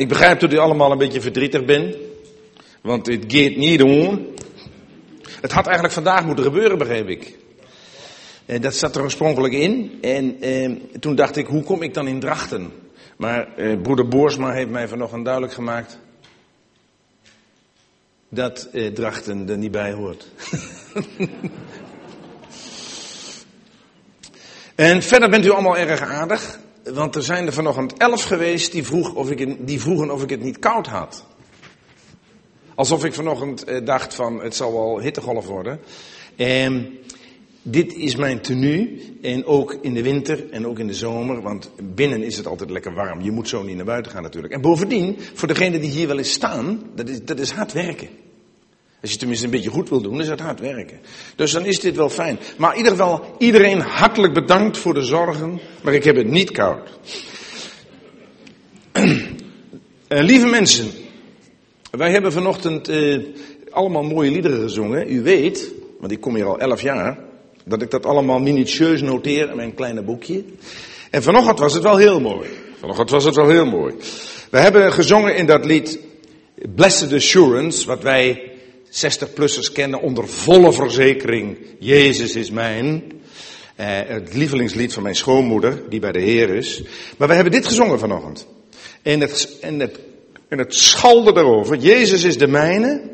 [0.00, 1.96] Ik begrijp dat u allemaal een beetje verdrietig bent.
[2.80, 4.26] Want het gaat niet om.
[5.40, 7.38] Het had eigenlijk vandaag moeten gebeuren, begreep ik.
[8.46, 9.98] En dat zat er oorspronkelijk in.
[10.00, 12.72] En eh, toen dacht ik, hoe kom ik dan in Drachten?
[13.16, 15.98] Maar eh, broeder Boersma heeft mij vanochtend duidelijk gemaakt
[18.28, 20.26] dat eh, Drachten er niet bij hoort.
[24.74, 28.84] en verder bent u allemaal erg aardig, want er zijn er vanochtend elf geweest die,
[28.84, 31.24] vroeg of ik die vroegen of ik het niet koud had.
[32.74, 35.80] Alsof ik vanochtend eh, dacht van het zal wel hittegolf worden.
[36.36, 36.98] En
[37.62, 39.00] dit is mijn tenue.
[39.22, 41.42] En ook in de winter en ook in de zomer.
[41.42, 43.20] Want binnen is het altijd lekker warm.
[43.20, 44.52] Je moet zo niet naar buiten gaan natuurlijk.
[44.52, 48.08] En bovendien, voor degenen die hier wel eens staan, dat is, dat is hard werken.
[49.02, 51.00] Als je tenminste een beetje goed wil doen, is het hard werken.
[51.36, 52.38] Dus dan is dit wel fijn.
[52.56, 55.60] Maar in ieder geval, iedereen hartelijk bedankt voor de zorgen.
[55.82, 56.88] Maar ik heb het niet koud.
[58.92, 59.12] Uh,
[60.30, 60.90] lieve mensen,
[61.90, 63.24] wij hebben vanochtend uh,
[63.70, 65.12] allemaal mooie liederen gezongen.
[65.12, 67.18] U weet, want ik kom hier al elf jaar,
[67.64, 70.44] dat ik dat allemaal minutieus noteer in mijn kleine boekje.
[71.10, 72.48] En vanochtend was het wel heel mooi.
[72.78, 73.94] Vanochtend was het wel heel mooi.
[74.50, 75.98] We hebben gezongen in dat lied
[76.74, 78.49] Blessed Assurance, wat wij
[78.90, 81.58] 60-plussers kennen onder volle verzekering.
[81.78, 83.02] Jezus is mijn.
[83.76, 86.82] Uh, het lievelingslied van mijn schoonmoeder, die bij de Heer is.
[87.16, 88.46] Maar we hebben dit gezongen vanochtend.
[89.02, 89.98] En het, en het,
[90.48, 91.76] en het schalde erover.
[91.76, 93.10] Jezus is de mijne.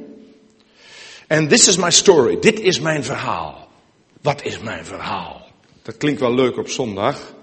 [1.27, 2.39] En this is my story.
[2.41, 3.69] Dit is mijn verhaal.
[4.23, 5.47] Wat is mijn verhaal?
[5.83, 7.35] Dat klinkt wel leuk op zondag.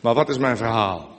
[0.00, 1.16] Maar wat is mijn verhaal?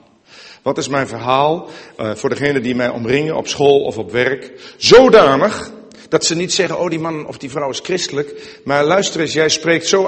[0.62, 1.68] Wat is mijn verhaal
[2.00, 4.74] uh, voor degenen die mij omringen op school of op werk?
[4.76, 5.70] Zodanig
[6.10, 8.60] dat ze niet zeggen, oh die man of die vrouw is christelijk.
[8.64, 10.06] Maar luister eens, jij spreekt zo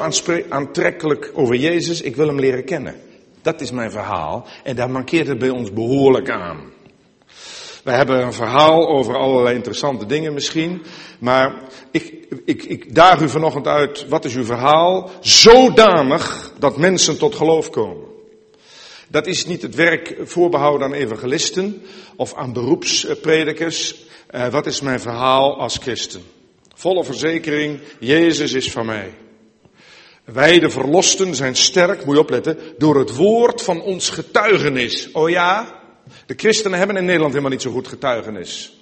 [0.49, 2.95] aantrekkelijk over Jezus, ik wil hem leren kennen.
[3.43, 4.47] Dat is mijn verhaal.
[4.65, 6.71] En daar mankeert het bij ons behoorlijk aan.
[7.85, 10.83] We hebben een verhaal over allerlei interessante dingen misschien.
[11.19, 11.55] Maar
[11.91, 15.11] ik, ik, ik daag u vanochtend uit, wat is uw verhaal?
[15.21, 18.12] Zodanig dat mensen tot geloof komen.
[19.13, 21.83] Dat is niet het werk voorbehouden aan evangelisten
[22.17, 24.05] of aan beroepspredikers.
[24.31, 26.23] Uh, wat is mijn verhaal als christen?
[26.75, 29.15] Volle verzekering, Jezus is van mij.
[30.25, 35.11] Wij de verlosten zijn sterk, moet je opletten, door het woord van ons getuigenis.
[35.11, 35.81] Oh ja,
[36.27, 38.77] de christenen hebben in Nederland helemaal niet zo goed getuigenis.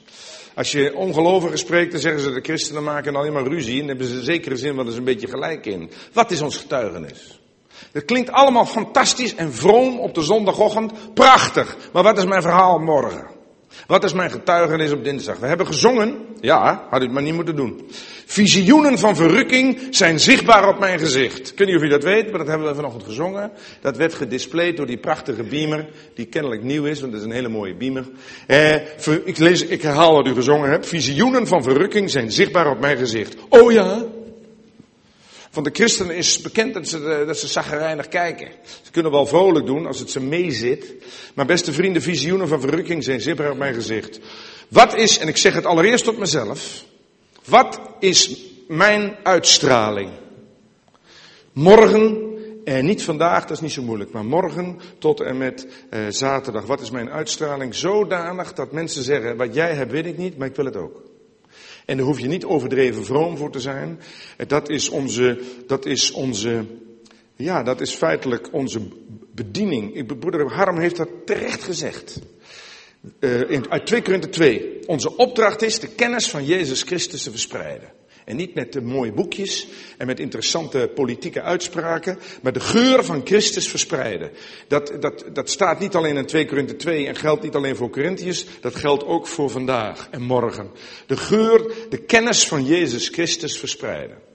[0.54, 4.06] Als je ongelovigen spreekt, dan zeggen ze de christenen maken alleen maar ruzie en hebben
[4.06, 5.90] ze in zekere zin wel eens een beetje gelijk in.
[6.12, 7.39] Wat is ons getuigenis?
[7.92, 10.92] Het klinkt allemaal fantastisch en vroom op de zondagochtend.
[11.14, 11.76] Prachtig.
[11.92, 13.38] Maar wat is mijn verhaal morgen?
[13.86, 15.38] Wat is mijn getuigenis op dinsdag?
[15.38, 16.14] We hebben gezongen.
[16.40, 17.90] Ja, had u het maar niet moeten doen.
[18.26, 21.50] Visioenen van verrukking zijn zichtbaar op mijn gezicht.
[21.50, 23.50] Ik weet niet of u dat weet, maar dat hebben we vanochtend gezongen.
[23.80, 27.32] Dat werd gedisplayed door die prachtige beamer, die kennelijk nieuw is, want dat is een
[27.34, 28.04] hele mooie beamer.
[28.46, 28.74] Eh,
[29.24, 30.86] ik, lees, ik herhaal wat u gezongen hebt.
[30.86, 33.36] Visioenen van verrukking zijn zichtbaar op mijn gezicht.
[33.48, 34.04] Oh ja,
[35.50, 38.48] van de christenen is bekend dat ze, eh, dat ze zaggerijnig kijken.
[38.82, 40.92] Ze kunnen wel vrolijk doen als het ze meezit.
[41.34, 44.20] Maar beste vrienden, visioenen van verrukking zijn zichtbaar op mijn gezicht.
[44.68, 46.84] Wat is, en ik zeg het allereerst tot mezelf.
[47.44, 48.36] Wat is
[48.68, 50.10] mijn uitstraling?
[51.52, 52.18] Morgen,
[52.64, 56.66] en niet vandaag, dat is niet zo moeilijk, maar morgen tot en met eh, zaterdag.
[56.66, 57.74] Wat is mijn uitstraling?
[57.74, 61.09] Zodanig dat mensen zeggen, wat jij hebt weet ik niet, maar ik wil het ook.
[61.86, 64.00] En daar hoef je niet overdreven vroom voor te zijn.
[64.46, 66.64] Dat is onze, dat is onze,
[67.36, 68.80] ja, dat is feitelijk onze
[69.34, 70.18] bediening.
[70.18, 72.20] Broeder Harm heeft dat terecht gezegd.
[73.20, 74.86] Uh, in, uit 2 Korinther 2.
[74.86, 77.92] Onze opdracht is de kennis van Jezus Christus te verspreiden.
[78.30, 83.68] En niet met mooie boekjes en met interessante politieke uitspraken, maar de geur van Christus
[83.68, 84.30] verspreiden.
[84.68, 87.90] Dat, dat, dat staat niet alleen in 2 Korinther 2 en geldt niet alleen voor
[87.90, 90.70] Corinthiërs, dat geldt ook voor vandaag en morgen.
[91.06, 94.29] De geur, de kennis van Jezus Christus verspreiden.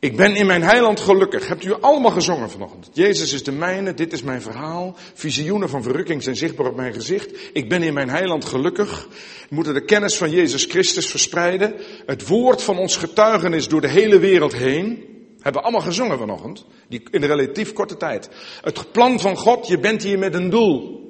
[0.00, 1.48] Ik ben in mijn heiland gelukkig.
[1.48, 2.90] Hebt u allemaal gezongen vanochtend?
[2.92, 4.96] Jezus is de mijne, dit is mijn verhaal.
[5.14, 7.50] Visioenen van verrukking zijn zichtbaar op mijn gezicht.
[7.52, 9.08] Ik ben in mijn heiland gelukkig.
[9.48, 11.74] We moeten de kennis van Jezus Christus verspreiden.
[12.06, 15.04] Het woord van ons getuigenis door de hele wereld heen.
[15.34, 16.64] Hebben we allemaal gezongen vanochtend.
[16.88, 18.28] Die, in relatief korte tijd.
[18.60, 21.00] Het plan van God, je bent hier met een doel.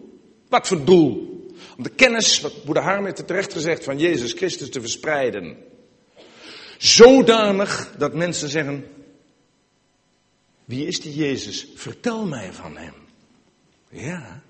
[0.49, 1.29] Wat voor doel?
[1.77, 5.57] Om de kennis, wat Boeddha Harm heeft terecht gezegd, van Jezus Christus te verspreiden.
[6.81, 8.87] Zodanig dat mensen zeggen,
[10.65, 11.69] wie is die Jezus?
[11.75, 12.95] Vertel mij van hem.
[13.89, 14.43] Ja.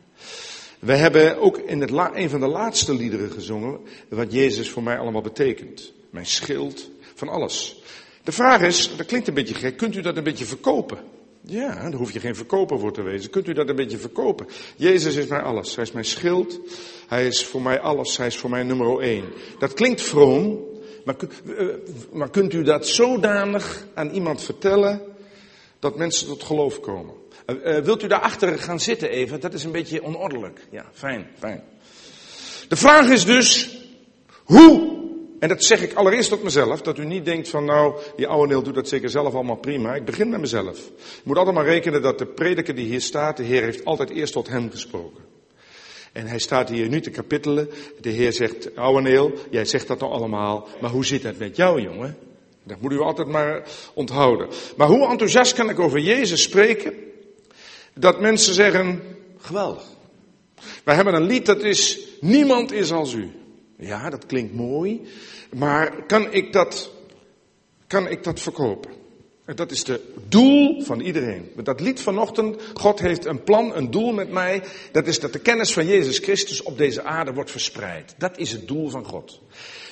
[0.78, 4.98] We hebben ook in het een van de laatste liederen gezongen wat Jezus voor mij
[4.98, 5.92] allemaal betekent.
[6.10, 7.82] Mijn schild, van alles.
[8.24, 10.98] De vraag is, dat klinkt een beetje gek, kunt u dat een beetje verkopen?
[11.40, 13.30] Ja, daar hoef je geen verkoper voor te wezen.
[13.30, 14.46] Kunt u dat een beetje verkopen?
[14.76, 15.74] Jezus is mij alles.
[15.74, 16.60] Hij is mijn schild.
[17.08, 18.16] Hij is voor mij alles.
[18.16, 19.24] Hij is voor mij nummer één.
[19.58, 20.68] Dat klinkt vroom.
[21.04, 21.16] Maar,
[21.56, 21.66] eh,
[22.12, 25.02] maar kunt u dat zodanig aan iemand vertellen
[25.78, 27.14] dat mensen tot geloof komen?
[27.46, 29.40] Uh, wilt u daarachter gaan zitten even?
[29.40, 30.60] Dat is een beetje onordelijk.
[30.70, 31.62] Ja, fijn, fijn.
[32.68, 33.78] De vraag is dus,
[34.44, 34.98] hoe
[35.40, 38.48] en dat zeg ik allereerst tot mezelf, dat u niet denkt van nou, die oude
[38.48, 39.94] Neel doet dat zeker zelf allemaal prima.
[39.94, 40.78] Ik begin met mezelf.
[40.96, 44.10] Je moet altijd maar rekenen dat de prediker die hier staat, de Heer heeft altijd
[44.10, 45.29] eerst tot hem gesproken.
[46.12, 47.70] En hij staat hier nu te kapittelen.
[48.00, 51.80] De Heer zegt, oude Neel, jij zegt dat allemaal, maar hoe zit dat met jou
[51.80, 52.16] jongen?
[52.62, 54.48] Dat moet u altijd maar onthouden.
[54.76, 56.94] Maar hoe enthousiast kan ik over Jezus spreken,
[57.94, 59.02] dat mensen zeggen,
[59.38, 59.84] geweldig.
[60.84, 63.30] Wij hebben een lied dat is, niemand is als u.
[63.76, 65.00] Ja, dat klinkt mooi,
[65.52, 66.90] maar kan ik dat,
[67.86, 68.99] kan ik dat verkopen?
[69.50, 71.50] En dat is het doel van iedereen.
[71.54, 74.62] Met dat lied vanochtend, God heeft een plan, een doel met mij.
[74.92, 78.14] Dat is dat de kennis van Jezus Christus op deze aarde wordt verspreid.
[78.18, 79.40] Dat is het doel van God.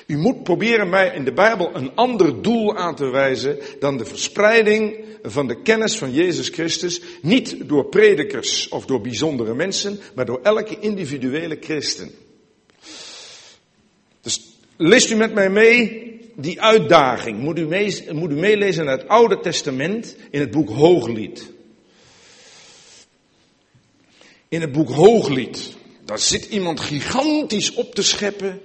[0.07, 4.05] U moet proberen mij in de Bijbel een ander doel aan te wijzen dan de
[4.05, 7.01] verspreiding van de kennis van Jezus Christus.
[7.21, 12.11] Niet door predikers of door bijzondere mensen, maar door elke individuele christen.
[14.21, 14.41] Dus
[14.77, 16.08] leest u met mij mee
[16.41, 17.39] die uitdaging.
[17.39, 21.51] Moet u, mee, moet u meelezen in het Oude Testament in het boek Hooglied.
[24.47, 25.77] In het boek Hooglied.
[26.05, 28.61] Daar zit iemand gigantisch op te scheppen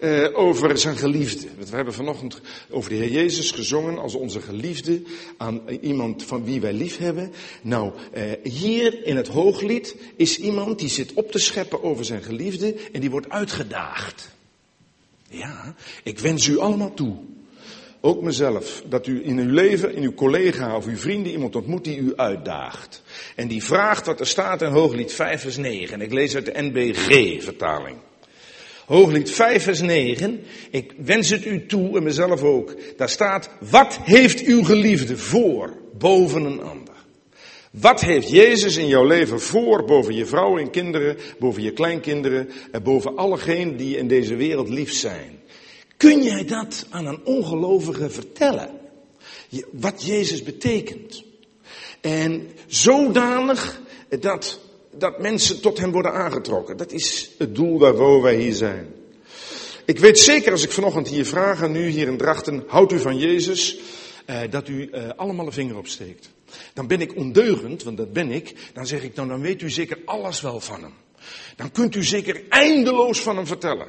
[0.00, 1.46] uh, over zijn geliefde.
[1.58, 2.40] We hebben vanochtend
[2.70, 5.02] over de Heer Jezus gezongen als onze geliefde
[5.36, 7.32] aan iemand van wie wij lief hebben.
[7.62, 12.22] Nou, uh, hier in het Hooglied is iemand die zit op te scheppen over zijn
[12.22, 14.33] geliefde en die wordt uitgedaagd.
[15.36, 17.16] Ja, ik wens u allemaal toe.
[18.00, 18.82] Ook mezelf.
[18.86, 22.12] Dat u in uw leven, in uw collega of uw vrienden iemand ontmoet die u
[22.16, 23.02] uitdaagt.
[23.36, 25.94] En die vraagt wat er staat in Hooglied 5 vers 9.
[25.94, 27.96] En ik lees uit de NBG vertaling.
[28.86, 30.44] Hooglied 5 vers 9.
[30.70, 32.76] Ik wens het u toe en mezelf ook.
[32.96, 36.93] Daar staat, wat heeft uw geliefde voor boven een ander?
[37.80, 42.50] Wat heeft Jezus in jouw leven voor boven je vrouw en kinderen, boven je kleinkinderen
[42.70, 45.40] en boven allegenen die in deze wereld lief zijn?
[45.96, 48.70] Kun jij dat aan een ongelovige vertellen?
[49.70, 51.24] Wat Jezus betekent.
[52.00, 53.80] En zodanig
[54.20, 54.60] dat,
[54.96, 56.76] dat mensen tot hem worden aangetrokken.
[56.76, 58.94] Dat is het doel waarvoor wij hier zijn.
[59.84, 62.98] Ik weet zeker als ik vanochtend hier vraag aan u hier in Drachten, houdt u
[62.98, 63.78] van Jezus,
[64.24, 66.33] eh, dat u eh, allemaal een vinger opsteekt.
[66.72, 68.70] Dan ben ik ondeugend, want dat ben ik.
[68.72, 70.94] Dan zeg ik, nou dan weet u zeker alles wel van hem.
[71.56, 73.88] Dan kunt u zeker eindeloos van hem vertellen.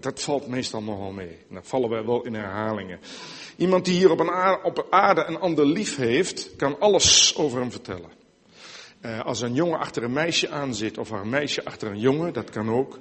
[0.00, 1.38] Dat valt meestal nogal mee.
[1.50, 3.00] Dan vallen wij wel in herhalingen.
[3.56, 7.60] Iemand die hier op, een aarde, op aarde een ander lief heeft, kan alles over
[7.60, 8.10] hem vertellen.
[9.06, 12.50] Uh, als een jongen achter een meisje aanzit, of een meisje achter een jongen, dat
[12.50, 12.98] kan ook,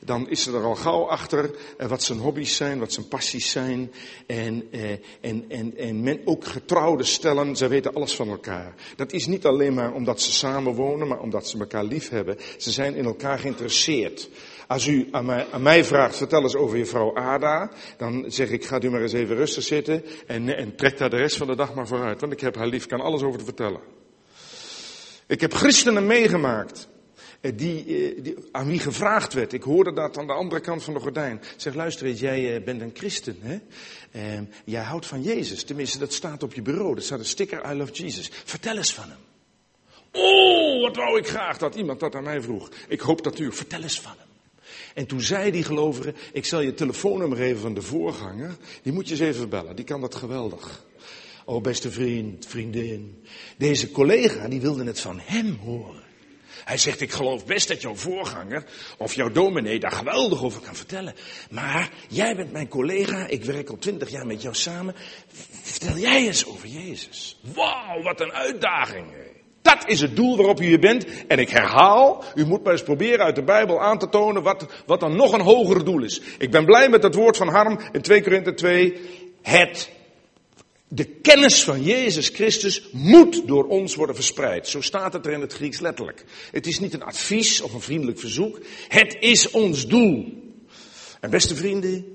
[0.00, 3.92] dan is er al gauw achter uh, wat zijn hobby's zijn, wat zijn passies zijn.
[4.26, 4.90] En, uh,
[5.20, 8.74] en, en, en men, ook getrouwde stellen, ze weten alles van elkaar.
[8.96, 12.36] Dat is niet alleen maar omdat ze samen wonen, maar omdat ze elkaar lief hebben.
[12.58, 14.28] Ze zijn in elkaar geïnteresseerd.
[14.66, 18.84] Als u aan mij, vraagt, vertel eens over je vrouw Ada, dan zeg ik, gaat
[18.84, 21.74] u maar eens even rustig zitten en, en trek daar de rest van de dag
[21.74, 22.20] maar vooruit.
[22.20, 23.80] Want ik heb haar lief, kan alles over te vertellen.
[25.34, 26.88] Ik heb christenen meegemaakt.
[27.40, 29.52] Eh, die, eh, die, aan wie gevraagd werd.
[29.52, 31.40] Ik hoorde dat aan de andere kant van de gordijn.
[31.56, 33.58] Zeg, luister eens, jij eh, bent een christen, hè?
[34.10, 35.64] En jij houdt van Jezus.
[35.64, 36.96] Tenminste, dat staat op je bureau.
[36.96, 38.30] Er staat een sticker, I love Jesus.
[38.44, 39.18] Vertel eens van hem.
[40.12, 42.68] Oh, wat wou ik graag dat iemand dat aan mij vroeg.
[42.88, 44.28] Ik hoop dat u, vertel eens van hem.
[44.94, 48.56] En toen zei die gelovige, ik zal je telefoonnummer geven van de voorganger.
[48.82, 50.84] Die moet je eens even bellen, die kan dat geweldig.
[51.44, 53.24] Oh beste vriend, vriendin.
[53.56, 56.02] Deze collega die wilde het van hem horen.
[56.64, 58.64] Hij zegt, ik geloof best dat jouw voorganger
[58.98, 61.14] of jouw dominee daar geweldig over kan vertellen.
[61.50, 64.94] Maar jij bent mijn collega, ik werk al twintig jaar met jou samen.
[65.62, 67.40] Vertel jij eens over Jezus.
[67.54, 69.06] Wauw, wat een uitdaging.
[69.62, 71.26] Dat is het doel waarop u hier bent.
[71.26, 74.66] En ik herhaal, u moet maar eens proberen uit de Bijbel aan te tonen wat,
[74.86, 76.20] wat dan nog een hoger doel is.
[76.38, 79.00] Ik ben blij met het woord van Harm in 2 Korinther 2.
[79.42, 79.90] Het
[80.94, 84.68] de kennis van Jezus Christus moet door ons worden verspreid.
[84.68, 86.24] Zo staat het er in het Grieks letterlijk.
[86.50, 88.58] Het is niet een advies of een vriendelijk verzoek.
[88.88, 90.42] Het is ons doel.
[91.20, 92.06] En beste vrienden,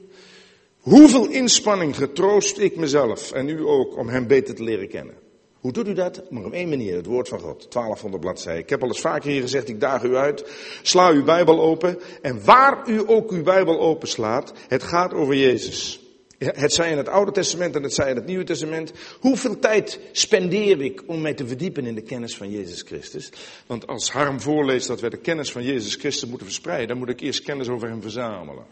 [0.80, 5.16] hoeveel inspanning getroost ik mezelf en u ook om hem beter te leren kennen.
[5.60, 6.32] Hoe doet u dat?
[6.32, 7.72] Maar op één manier, het woord van God.
[7.72, 8.64] 1200 bladzijden.
[8.64, 10.52] Ik heb al eens vaker hier gezegd, ik daag u uit.
[10.82, 12.00] Sla uw Bijbel open.
[12.22, 16.00] En waar u ook uw Bijbel openslaat, het gaat over Jezus.
[16.40, 18.92] Het zij in het Oude Testament en het zij in het Nieuwe Testament.
[19.20, 23.30] Hoeveel tijd spendeer ik om mij te verdiepen in de kennis van Jezus Christus?
[23.66, 27.10] Want als Harm voorleest dat wij de kennis van Jezus Christus moeten verspreiden, dan moet
[27.10, 28.66] ik eerst kennis over hem verzamelen.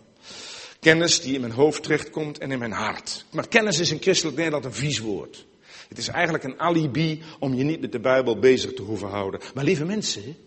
[0.80, 3.26] Kennis die in mijn hoofd terechtkomt en in mijn hart.
[3.32, 5.46] Maar kennis is in christelijk Nederland een vies woord.
[5.88, 9.40] Het is eigenlijk een alibi om je niet met de Bijbel bezig te hoeven houden.
[9.54, 10.38] Maar lieve mensen,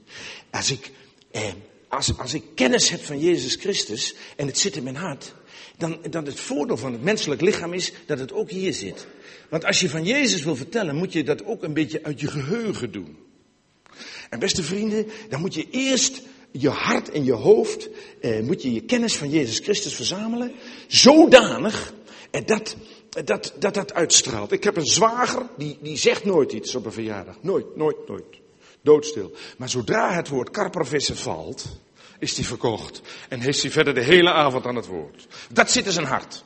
[0.50, 0.90] als ik,
[1.30, 1.42] eh,
[1.90, 5.34] als, als ik kennis heb van Jezus Christus en het zit in mijn hart,
[5.76, 9.06] dan, dan het voordeel van het menselijk lichaam is dat het ook hier zit.
[9.48, 12.26] Want als je van Jezus wil vertellen, moet je dat ook een beetje uit je
[12.26, 13.16] geheugen doen.
[14.30, 17.88] En beste vrienden, dan moet je eerst je hart en je hoofd,
[18.20, 20.52] eh, moet je je kennis van Jezus Christus verzamelen,
[20.86, 21.94] zodanig
[22.30, 22.76] eh, dat,
[23.24, 24.52] dat, dat dat uitstraalt.
[24.52, 27.36] Ik heb een zwager, die, die zegt nooit iets op een verjaardag.
[27.42, 28.39] Nooit, nooit, nooit.
[28.82, 29.32] Doodstil.
[29.58, 31.66] Maar zodra het woord karprovissen valt,
[32.18, 33.00] is hij verkocht.
[33.28, 35.26] En heeft hij verder de hele avond aan het woord.
[35.50, 36.44] Dat zit in zijn hart.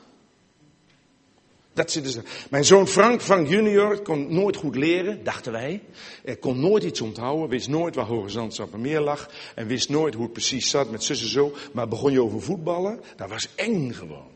[1.73, 2.25] Dat zit in zijn...
[2.49, 5.81] Mijn zoon Frank, Frank junior, kon nooit goed leren, dachten wij.
[6.23, 9.29] Hij kon nooit iets onthouden, wist nooit waar Horizont meer lag.
[9.55, 11.55] En wist nooit hoe het precies zat met zussen zo.
[11.73, 14.34] Maar begon je over voetballen, dat was eng gewoon.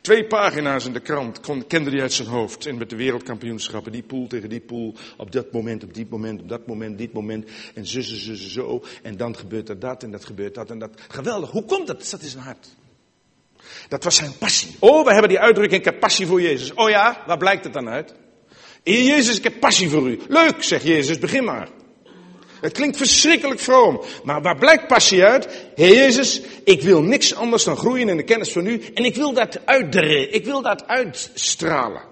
[0.00, 2.66] Twee pagina's in de krant kon, kende hij uit zijn hoofd.
[2.66, 4.94] En met de wereldkampioenschappen, die pool tegen die pool.
[5.16, 7.50] Op dat moment, op dit moment, op dat moment, dit moment.
[7.74, 8.84] En zussen, zussen, zo.
[9.02, 10.90] En dan gebeurt er dat en dat gebeurt dat en dat.
[11.08, 11.50] Geweldig.
[11.50, 12.08] Hoe komt dat?
[12.10, 12.68] Dat is zijn hart.
[13.88, 14.76] Dat was zijn passie.
[14.78, 16.74] Oh, we hebben die uitdrukking, ik heb passie voor Jezus.
[16.74, 18.14] Oh ja, waar blijkt het dan uit?
[18.82, 20.20] Jezus, ik heb passie voor u.
[20.28, 21.68] Leuk, zegt Jezus, begin maar.
[22.60, 24.00] Het klinkt verschrikkelijk vroom.
[24.24, 25.66] Maar waar blijkt passie uit?
[25.74, 28.82] Heer Jezus, ik wil niks anders dan groeien in de kennis van u.
[28.94, 30.34] En ik wil dat uitderen.
[30.34, 32.02] Ik wil dat uitstralen.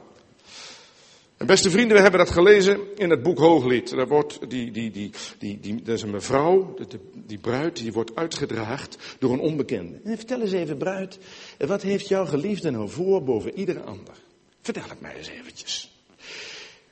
[1.37, 3.91] En beste vrienden, we hebben dat gelezen in het boek Hooglied.
[3.91, 7.93] Daar wordt die, die, die, die, die, dat is een mevrouw, die, die bruid, die
[7.93, 10.01] wordt uitgedraagd door een onbekende.
[10.05, 11.19] En vertel eens even, bruid,
[11.59, 14.15] wat heeft jouw geliefde nou voor boven iedere ander?
[14.63, 15.96] Vertel het mij eens eventjes.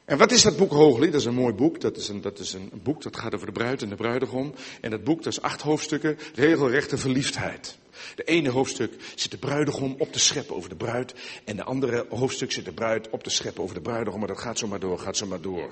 [0.05, 1.13] En wat is dat boek Hooglied?
[1.13, 1.81] Dat is een mooi boek.
[1.81, 4.55] Dat is een, dat is een boek dat gaat over de bruid en de bruidegom.
[4.81, 7.79] En dat boek, dat is acht hoofdstukken, regelrechte verliefdheid.
[8.15, 11.15] De ene hoofdstuk zit de bruidegom op te scheppen over de bruid.
[11.45, 14.19] En de andere hoofdstuk zit de bruid op te scheppen over de bruidegom.
[14.19, 15.71] Maar dat gaat zo maar door, gaat zo maar door.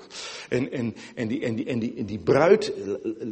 [0.48, 2.72] En, en, en, die, en, die, en, die, en die bruid,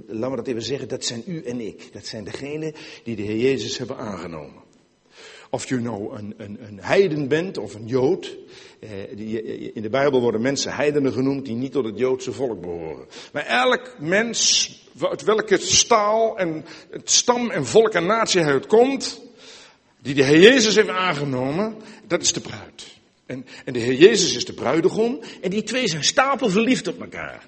[0.07, 1.93] laten we dat even zeggen, dat zijn u en ik.
[1.93, 4.69] Dat zijn degenen die de Heer Jezus hebben aangenomen.
[5.51, 8.37] Of je nou een, een, een heiden bent of een jood.
[8.81, 9.43] Eh, die,
[9.73, 13.07] in de Bijbel worden mensen heidenen genoemd die niet tot het Joodse volk behoren.
[13.33, 19.21] Maar elk mens, uit welke staal en het stam en volk en natie hij uitkomt,
[20.03, 21.77] die de Heer Jezus heeft aangenomen,
[22.07, 22.87] dat is de bruid.
[23.27, 27.01] En, en de Heer Jezus is de bruidegom en die twee zijn stapel verliefd op
[27.01, 27.47] elkaar.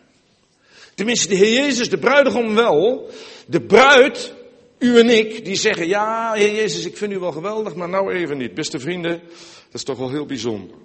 [0.95, 3.11] Tenminste, de Heer Jezus, de bruidegom wel.
[3.47, 4.35] De bruid
[4.83, 8.13] u en ik, die zeggen, ja, Heer Jezus, ik vind u wel geweldig, maar nou
[8.13, 8.55] even niet.
[8.55, 9.21] Beste vrienden,
[9.65, 10.77] dat is toch wel heel bijzonder.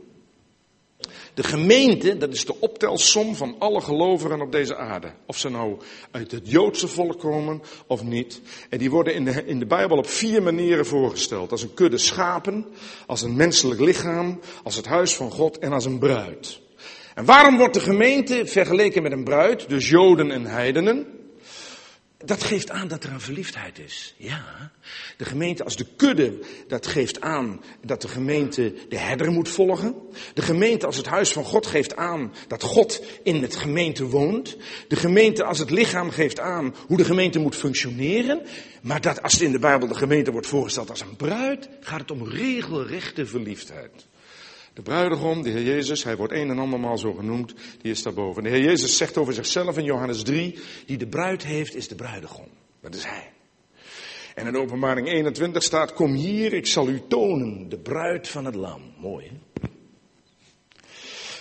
[1.34, 5.12] De gemeente, dat is de optelsom van alle gelovigen op deze aarde.
[5.26, 5.78] Of ze nou
[6.12, 8.42] uit het Joodse volk komen of niet.
[8.70, 11.52] En die worden in de, in de Bijbel op vier manieren voorgesteld.
[11.52, 12.66] Als een kudde schapen,
[13.08, 16.60] als een menselijk lichaam, als het huis van God en als een bruid.
[17.16, 21.17] En waarom wordt de gemeente vergeleken met een bruid, dus Joden en heidenen?
[22.26, 24.16] Dat geeft aan dat er een verliefdheid is.
[24.18, 24.72] Ja.
[25.18, 29.96] De gemeente als de kudde, dat geeft aan dat de gemeente de herder moet volgen.
[30.34, 34.58] De gemeente als het huis van God geeft aan dat God in het gemeente woont.
[34.88, 38.42] De gemeente als het lichaam geeft aan hoe de gemeente moet functioneren.
[38.82, 42.12] Maar dat als in de Bijbel de gemeente wordt voorgesteld als een bruid, gaat het
[42.12, 44.08] om regelrechte verliefdheid.
[44.78, 48.44] De bruidegom, de Heer Jezus, hij wordt een en andermaal zo genoemd, die is daarboven.
[48.44, 51.96] De Heer Jezus zegt over zichzelf in Johannes 3, die de bruid heeft, is de
[51.96, 52.48] bruidegom.
[52.82, 53.32] Dat is hij.
[54.36, 58.56] En in openbaring 21 staat, kom hier, ik zal u tonen, de bruid van het
[58.56, 58.82] lam.
[59.00, 59.68] Mooi hè?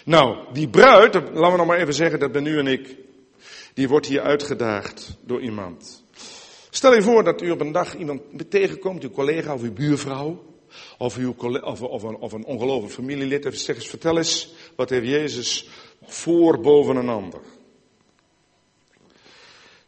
[0.04, 2.96] Nou, die bruid, laten we nog maar even zeggen, dat ben u en ik,
[3.74, 6.04] die wordt hier uitgedaagd door iemand.
[6.70, 10.55] Stel je voor dat u op een dag iemand tegenkomt, uw collega of uw buurvrouw,
[10.98, 13.44] of, uw, of, of, een, of een ongelovig familielid.
[13.44, 15.68] En zeg eens, vertel eens, wat heeft Jezus
[16.02, 17.40] voor boven een ander?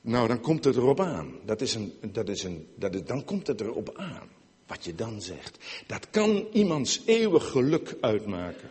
[0.00, 1.34] Nou, dan komt het erop aan.
[1.44, 4.28] Dat is een, dat is een, dat is, dan komt het erop aan.
[4.66, 5.58] Wat je dan zegt.
[5.86, 8.70] Dat kan iemands eeuwig geluk uitmaken.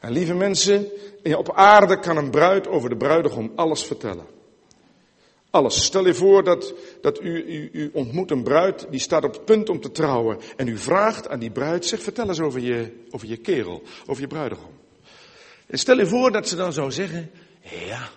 [0.00, 0.86] En lieve mensen,
[1.22, 4.26] op aarde kan een bruid over de bruidegom alles vertellen.
[5.50, 5.84] Alles.
[5.84, 9.44] Stel je voor dat, dat u, u, u ontmoet een bruid die staat op het
[9.44, 10.38] punt om te trouwen.
[10.56, 14.22] En u vraagt aan die bruid, zeg vertel eens over je, over je kerel, over
[14.22, 14.72] je bruidegom.
[15.66, 17.30] En stel je voor dat ze dan zou zeggen,
[17.86, 18.08] ja,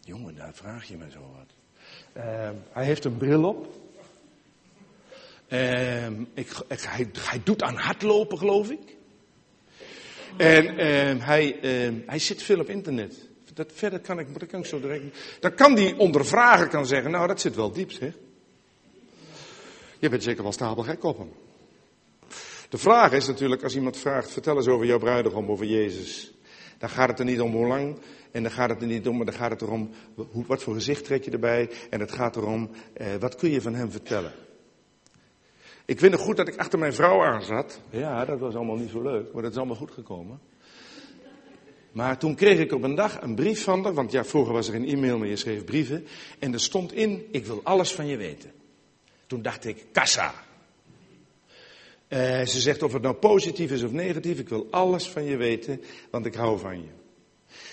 [0.00, 1.54] jongen, daar vraag je me zo wat.
[2.16, 3.74] Uh, hij heeft een bril op.
[5.48, 8.96] Ehm, ik, ik, hij, hij doet aan hardlopen, geloof ik.
[10.36, 13.25] En ehm, hij, ehm, hij zit veel op internet.
[13.56, 15.18] Dat, verder kan ik, dat kan ik zo direct.
[15.40, 18.12] Dan kan die ondervrager kan zeggen, nou dat zit wel diep zeg.
[19.98, 21.32] Je bent zeker wel stapelgek op hem.
[22.68, 26.34] De vraag is natuurlijk, als iemand vraagt, vertel eens over jouw bruidegom, over Jezus.
[26.78, 27.98] Dan gaat het er niet om hoe lang,
[28.30, 30.74] en dan gaat het er niet om, maar dan gaat het erom, hoe, wat voor
[30.74, 31.70] gezicht trek je erbij.
[31.90, 34.32] En het gaat erom, eh, wat kun je van hem vertellen.
[35.84, 37.80] Ik vind het goed dat ik achter mijn vrouw aan zat.
[37.90, 40.40] Ja, dat was allemaal niet zo leuk, maar dat is allemaal goed gekomen.
[41.96, 44.68] Maar toen kreeg ik op een dag een brief van haar, want ja, vroeger was
[44.68, 46.06] er een e-mail, maar je schreef brieven.
[46.38, 48.52] En er stond in, ik wil alles van je weten.
[49.26, 50.34] Toen dacht ik, kassa.
[52.08, 55.36] Uh, ze zegt of het nou positief is of negatief, ik wil alles van je
[55.36, 56.88] weten, want ik hou van je.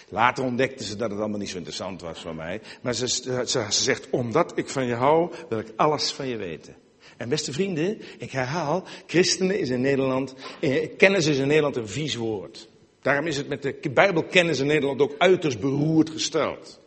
[0.09, 2.61] Later ontdekte ze dat het allemaal niet zo interessant was voor mij.
[2.81, 6.37] Maar ze, ze, ze zegt, omdat ik van je hou, wil ik alles van je
[6.37, 6.75] weten.
[7.17, 11.87] En beste vrienden, ik herhaal, christenen is in Nederland, eh, kennis is in Nederland een
[11.87, 12.71] vies woord.
[13.03, 16.81] Daarom is het met de Bijbelkennis in Nederland ook uiterst beroerd gesteld.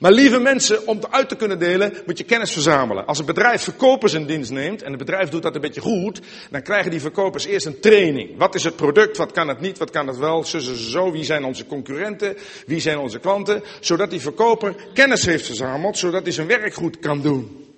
[0.00, 3.06] Maar lieve mensen, om uit te kunnen delen, moet je kennis verzamelen.
[3.06, 6.20] Als een bedrijf verkopers in dienst neemt, en het bedrijf doet dat een beetje goed,
[6.50, 8.30] dan krijgen die verkopers eerst een training.
[8.36, 11.12] Wat is het product, wat kan het niet, wat kan het wel, zo, zo, zo,
[11.12, 16.22] wie zijn onze concurrenten, wie zijn onze klanten, zodat die verkoper kennis heeft verzameld, zodat
[16.22, 17.69] hij zijn werk goed kan doen.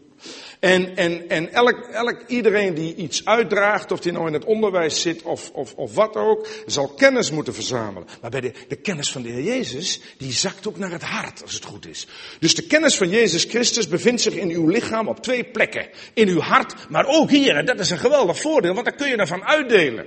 [0.63, 5.01] En, en, en elk, elk, iedereen die iets uitdraagt, of die nou in het onderwijs
[5.01, 8.09] zit of, of, of wat ook, zal kennis moeten verzamelen.
[8.21, 11.43] Maar bij de, de kennis van de Heer Jezus, die zakt ook naar het hart,
[11.43, 12.07] als het goed is.
[12.39, 15.89] Dus de kennis van Jezus Christus bevindt zich in uw lichaam op twee plekken.
[16.15, 17.57] In uw hart, maar ook hier.
[17.57, 20.07] En dat is een geweldig voordeel, want dan kun je ervan uitdelen.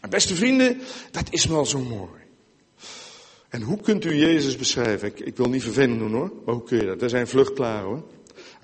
[0.00, 2.20] En beste vrienden, dat is wel zo mooi.
[3.48, 5.08] En hoe kunt u Jezus beschrijven?
[5.08, 7.02] Ik, ik wil niet vervelend doen hoor, maar hoe kun je dat?
[7.02, 8.02] Er zijn vlucht klaar hoor.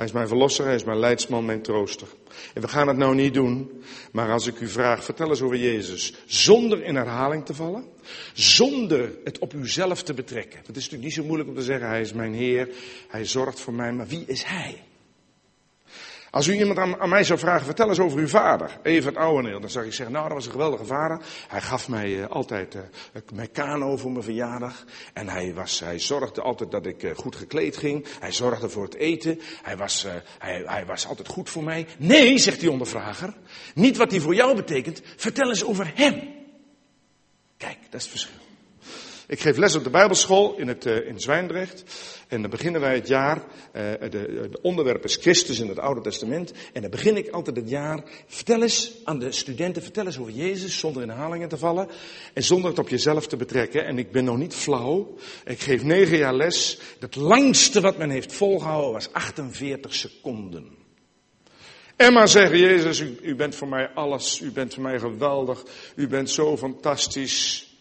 [0.02, 2.08] Hij is mijn verlosser, hij is mijn leidsman, mijn trooster.
[2.54, 3.82] En we gaan het nou niet doen,
[4.12, 6.14] maar als ik u vraag, vertel eens over Jezus.
[6.26, 7.84] Zonder in herhaling te vallen,
[8.32, 10.58] zonder het op uzelf te betrekken.
[10.58, 12.68] Het is natuurlijk niet zo moeilijk om te zeggen, hij is mijn Heer,
[13.08, 14.82] hij zorgt voor mij, maar wie is hij?
[16.32, 19.60] Als u iemand aan, mij zou vragen, vertel eens over uw vader, Evert Ouweneel.
[19.60, 21.20] Dan zou ik zeggen, nou dat was een geweldige vader.
[21.48, 22.82] Hij gaf mij uh, altijd uh,
[23.34, 24.84] mijn kano voor mijn verjaardag.
[25.12, 28.06] En hij, was, hij zorgde altijd dat ik uh, goed gekleed ging.
[28.20, 29.40] Hij zorgde voor het eten.
[29.62, 30.06] Hij was,
[30.38, 31.86] hij, hij was altijd goed voor mij.
[31.98, 33.34] Nee, zegt die ondervrager.
[33.74, 35.02] Niet wat hij voor jou betekent.
[35.16, 36.34] Vertel eens over hem.
[37.56, 38.41] Kijk, dat is het verschil.
[39.26, 41.84] Ik geef les op de Bijbelschool in, het, uh, in Zwijndrecht.
[42.28, 46.00] En dan beginnen wij het jaar, uh, de, de onderwerp is Christus in het Oude
[46.00, 46.52] Testament.
[46.72, 50.32] En dan begin ik altijd het jaar, vertel eens aan de studenten, vertel eens over
[50.32, 51.88] Jezus, zonder in herhalingen te vallen.
[52.34, 53.84] En zonder het op jezelf te betrekken.
[53.84, 55.14] En ik ben nog niet flauw.
[55.44, 56.78] Ik geef negen jaar les.
[56.98, 60.80] Het langste wat men heeft volgehouden was 48 seconden.
[61.96, 64.40] En maar zeggen, Jezus, u, u bent voor mij alles.
[64.40, 65.62] U bent voor mij geweldig.
[65.94, 67.71] U bent zo fantastisch.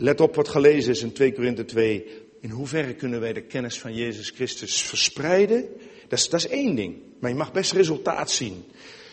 [0.00, 2.06] Let op wat gelezen is in 2 Korinthe 2.
[2.40, 5.68] In hoeverre kunnen wij de kennis van Jezus Christus verspreiden?
[6.08, 6.96] Dat is, dat is één ding.
[7.20, 8.64] Maar je mag best resultaat zien.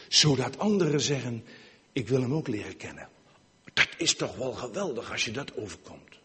[0.07, 1.43] Zodat anderen zeggen,
[1.93, 3.07] ik wil hem ook leren kennen.
[3.73, 6.19] Dat is toch wel geweldig als je dat overkomt.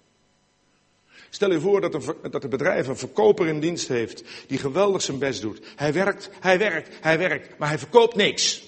[1.31, 5.03] Stel je voor dat een, dat een bedrijf een verkoper in dienst heeft die geweldig
[5.03, 5.61] zijn best doet.
[5.77, 8.62] Hij werkt, hij werkt, hij werkt, maar hij verkoopt niks.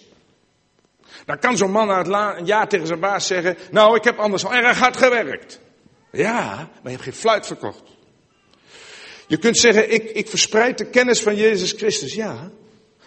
[1.26, 4.44] Dan kan zo'n man na een jaar tegen zijn baas zeggen, nou ik heb anders
[4.44, 5.60] al erg hard gewerkt.
[6.12, 7.82] Ja, maar je hebt geen fluit verkocht.
[9.26, 12.14] Je kunt zeggen, ik, ik verspreid de kennis van Jezus Christus.
[12.14, 12.50] Ja,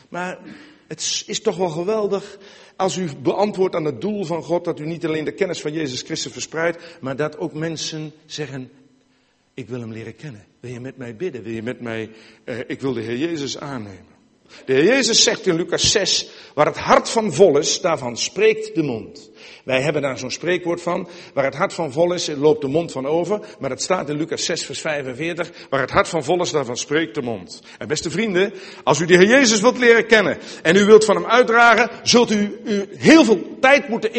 [0.09, 0.39] maar
[0.87, 2.37] het is toch wel geweldig
[2.75, 5.73] als u beantwoordt aan het doel van God, dat u niet alleen de kennis van
[5.73, 8.71] Jezus Christus verspreidt, maar dat ook mensen zeggen,
[9.53, 10.45] ik wil hem leren kennen.
[10.59, 11.43] Wil je met mij bidden?
[11.43, 12.09] Wil je met mij,
[12.45, 14.13] uh, ik wil de Heer Jezus aannemen.
[14.65, 18.75] De Heer Jezus zegt in Lucas 6, waar het hart van vol is, daarvan spreekt
[18.75, 19.31] de mond.
[19.63, 21.07] Wij hebben daar zo'n spreekwoord van.
[21.33, 23.39] Waar het hart van vol is, loopt de mond van over.
[23.59, 25.51] Maar het staat in Lucas 6, vers 45.
[25.69, 27.61] Waar het hart van vol is, daarvan spreekt de mond.
[27.77, 28.53] En beste vrienden,
[28.83, 30.37] als u de Heer Jezus wilt leren kennen.
[30.61, 34.13] En u wilt van hem uitdragen, zult u, u heel veel tijd moeten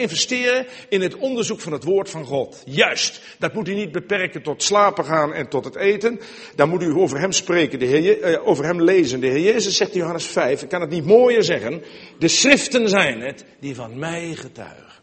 [0.00, 2.62] investeren in het onderzoek van het woord van God.
[2.64, 3.20] Juist.
[3.38, 6.20] Dat moet u niet beperken tot slapen gaan en tot het eten.
[6.54, 9.20] Dan moet u over hem spreken, de Heer, eh, over hem lezen.
[9.20, 11.82] De Heer Jezus zegt in Johannes 5, ik kan het niet mooier zeggen.
[12.18, 15.00] De schriften zijn het die van mij getuigen.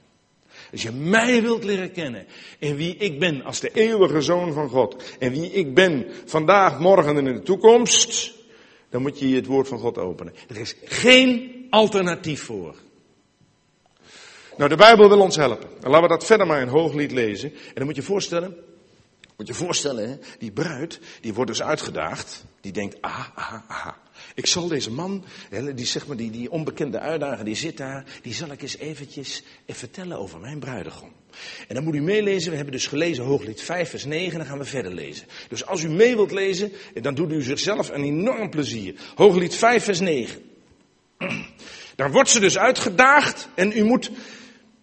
[0.71, 2.25] Als je mij wilt leren kennen
[2.59, 6.79] en wie ik ben als de eeuwige zoon van God en wie ik ben vandaag,
[6.79, 8.33] morgen en in de toekomst,
[8.89, 10.33] dan moet je het woord van God openen.
[10.47, 12.75] Er is geen alternatief voor.
[14.57, 15.69] Nou, de Bijbel wil ons helpen.
[15.81, 17.51] En laten we dat verder maar in hooglied lezen.
[17.51, 18.57] En dan moet je voorstellen,
[19.39, 22.45] Moet je voorstellen, die bruid, die wordt dus uitgedaagd.
[22.61, 23.97] Die denkt, aha, aha, aha.
[24.39, 25.23] Ik zal deze man,
[25.75, 29.43] die, zeg maar, die, die onbekende uitdager, die zit daar, die zal ik eens eventjes
[29.67, 31.11] vertellen over mijn bruidegom.
[31.67, 34.57] En dan moet u meelezen, we hebben dus gelezen Hooglied 5 vers 9, dan gaan
[34.57, 35.27] we verder lezen.
[35.49, 36.71] Dus als u mee wilt lezen,
[37.01, 38.95] dan doet u zichzelf een enorm plezier.
[39.15, 40.41] Hooglied 5 vers 9.
[41.95, 44.11] Daar wordt ze dus uitgedaagd en u moet,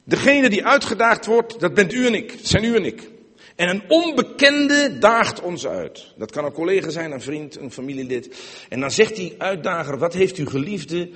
[0.05, 3.15] degene die uitgedaagd wordt, dat bent u en ik, dat zijn u en ik.
[3.57, 6.13] En een onbekende daagt ons uit.
[6.17, 8.37] Dat kan een collega zijn, een vriend, een familielid.
[8.69, 11.11] En dan zegt die uitdager, wat heeft uw geliefde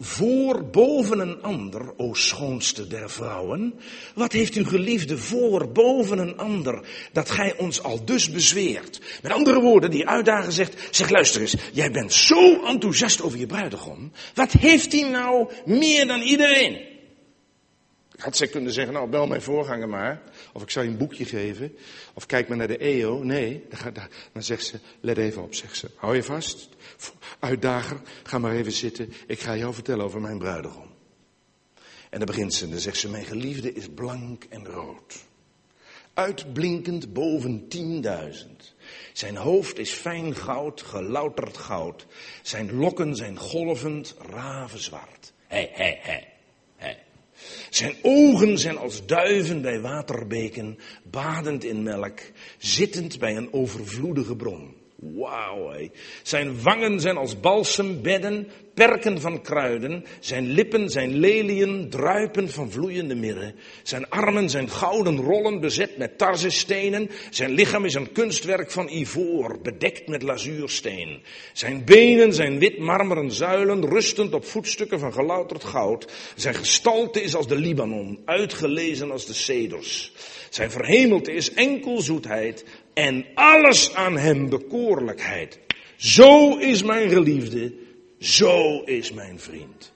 [0.00, 3.74] voor boven een ander, o schoonste der vrouwen?
[4.14, 9.00] Wat heeft uw geliefde voor boven een ander, dat gij ons al dus bezweert?
[9.22, 13.46] Met andere woorden, die uitdager zegt, zeg luister eens, jij bent zo enthousiast over je
[13.46, 14.12] bruidegom.
[14.34, 16.89] Wat heeft hij nou meer dan iedereen?
[18.20, 20.22] Had zij kunnen zeggen, nou bel mijn voorganger maar.
[20.52, 21.76] Of ik zou je een boekje geven.
[22.14, 23.22] Of kijk maar naar de EO.
[23.22, 23.64] Nee,
[24.32, 25.90] dan zegt ze, let even op, zegt ze.
[25.96, 26.68] Hou je vast.
[27.38, 29.12] Uitdager, ga maar even zitten.
[29.26, 30.88] Ik ga jou vertellen over mijn bruidegom.
[32.10, 35.14] En dan begint ze, dan zegt ze, mijn geliefde is blank en rood.
[36.14, 38.74] Uitblinkend boven tienduizend.
[39.12, 42.06] Zijn hoofd is fijn goud, gelouterd goud.
[42.42, 45.32] Zijn lokken zijn golvend ravenzwart.
[45.46, 46.30] Hé, hé, hé.
[47.70, 50.78] Zijn ogen zijn als duiven bij waterbeken,
[51.10, 52.20] badend in melk,
[52.58, 54.79] zittend bij een overvloedige bron.
[55.00, 55.72] Wauw,
[56.22, 60.04] Zijn wangen zijn als balsembedden, perken van kruiden.
[60.20, 63.54] Zijn lippen zijn leliën, druipen van vloeiende mirre.
[63.82, 67.10] Zijn armen zijn gouden rollen bezet met tarzestenen.
[67.30, 71.22] Zijn lichaam is een kunstwerk van ivoor, bedekt met lazuursteen.
[71.52, 76.12] Zijn benen zijn wit marmeren zuilen, rustend op voetstukken van gelouterd goud.
[76.36, 80.12] Zijn gestalte is als de Libanon, uitgelezen als de ceders.
[80.50, 85.58] Zijn verhemelte is enkel zoetheid en alles aan hem bekoorlijkheid.
[85.96, 87.72] Zo is mijn geliefde,
[88.18, 89.92] zo is mijn vriend.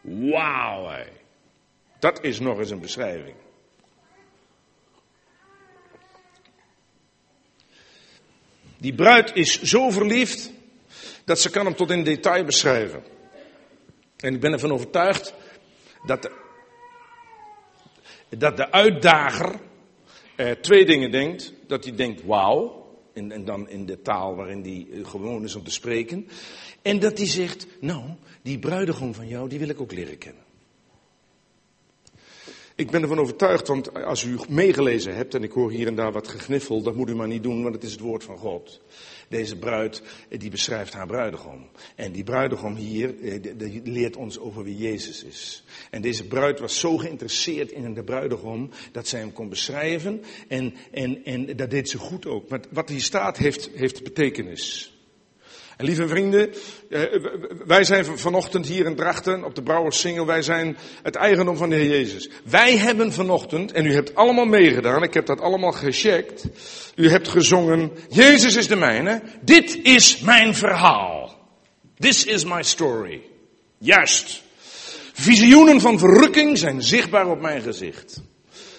[0.00, 1.04] Wauw,
[1.98, 3.34] dat is nog eens een beschrijving.
[8.78, 10.50] Die bruid is zo verliefd
[11.24, 13.02] dat ze kan hem tot in detail beschrijven.
[14.16, 15.34] En ik ben ervan overtuigd
[16.06, 16.30] dat de,
[18.28, 19.54] dat de uitdager
[20.36, 21.52] eh, twee dingen denkt.
[21.66, 22.84] Dat hij denkt, wauw.
[23.12, 26.28] En, en, dan in de taal waarin hij eh, gewoon is om te spreken.
[26.82, 28.02] En dat hij zegt, nou,
[28.42, 30.44] die bruidegom van jou, die wil ik ook leren kennen.
[32.74, 36.12] Ik ben ervan overtuigd, want als u meegelezen hebt, en ik hoor hier en daar
[36.12, 38.80] wat gegniffel, dat moet u maar niet doen, want het is het woord van God.
[39.28, 41.68] Deze bruid, eh, die beschrijft haar bruidegom.
[41.94, 45.64] En die bruidegom hier, eh, die leert ons over wie Jezus is.
[45.90, 50.22] En deze bruid was zo geïnteresseerd in de bruidegom, dat zij hem kon beschrijven.
[50.48, 52.48] En, en, en dat deed ze goed ook.
[52.48, 54.95] Maar wat hier staat, heeft, heeft betekenis.
[55.78, 56.54] Lieve vrienden,
[56.90, 57.02] eh,
[57.66, 60.26] wij zijn vanochtend hier in Drachten op de Brouwerssingel.
[60.26, 62.30] Wij zijn het eigendom van de Heer Jezus.
[62.44, 66.46] Wij hebben vanochtend, en u hebt allemaal meegedaan, ik heb dat allemaal gecheckt.
[66.94, 69.22] U hebt gezongen, Jezus is de mijne.
[69.40, 71.38] Dit is mijn verhaal.
[71.98, 73.22] This is my story.
[73.78, 74.42] Juist.
[75.12, 78.22] Visioenen van verrukking zijn zichtbaar op mijn gezicht.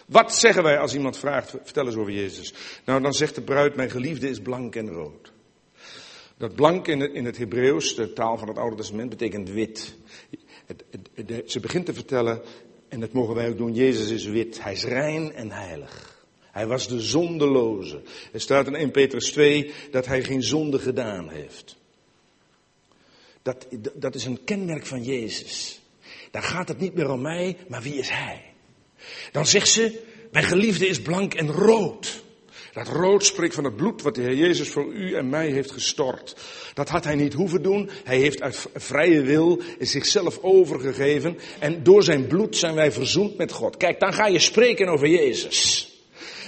[0.06, 2.54] Wat zeggen wij als iemand vraagt, vertel eens over Jezus.
[2.86, 5.36] Nou, dan zegt de bruid, mijn geliefde is blank en rood.
[6.38, 9.96] Dat blank in het, in het Hebreeuws, de taal van het Oude Testament, betekent wit.
[10.66, 10.84] Het,
[11.52, 12.42] ze begint te vertellen,
[12.88, 14.64] en dat mogen wij ook doen, Jezus is wit.
[14.64, 16.26] Hij is rein en heilig.
[16.52, 18.02] Hij was de zondeloze.
[18.32, 21.78] Er staat in 1 Petrus 2 dat hij geen zonde gedaan heeft.
[23.42, 25.82] Dat, dat is een kenmerk van Jezus.
[26.32, 28.44] Dan gaat het niet meer om mij, maar wie is hij?
[29.32, 32.24] Dan zegt ze, mijn geliefde is blank en rood.
[32.78, 35.72] Dat rood spreekt van het bloed wat de Heer Jezus voor u en mij heeft
[35.72, 36.36] gestort.
[36.74, 37.90] Dat had hij niet hoeven doen.
[38.04, 41.38] Hij heeft uit vrije wil zichzelf overgegeven.
[41.60, 43.78] En door zijn bloed zijn wij verzoend met God.
[43.78, 45.90] Kijk, dan ga je spreken over Jezus.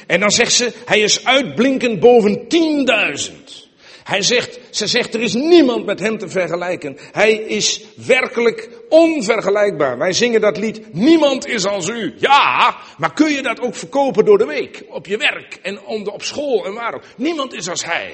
[0.08, 3.68] En dan zegt ze, hij is uitblinkend boven tienduizend.
[4.04, 6.98] Hij zegt, ze zegt, er is niemand met hem te vergelijken.
[7.12, 9.98] Hij is werkelijk onvergelijkbaar.
[9.98, 12.14] Wij zingen dat lied, niemand is als u.
[12.18, 14.84] Ja, maar kun je dat ook verkopen door de week?
[14.90, 17.04] Op je werk en op school en waar ook.
[17.18, 18.14] Niemand is als hij.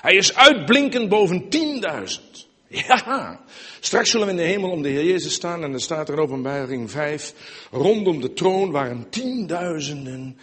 [0.00, 2.45] Hij is uitblinkend boven tienduizend.
[2.68, 3.40] Ja,
[3.80, 6.14] straks zullen we in de hemel om de Heer Jezus staan en dan staat er
[6.14, 7.34] in openbaring 5,
[7.70, 10.38] rondom de troon waren tienduizenden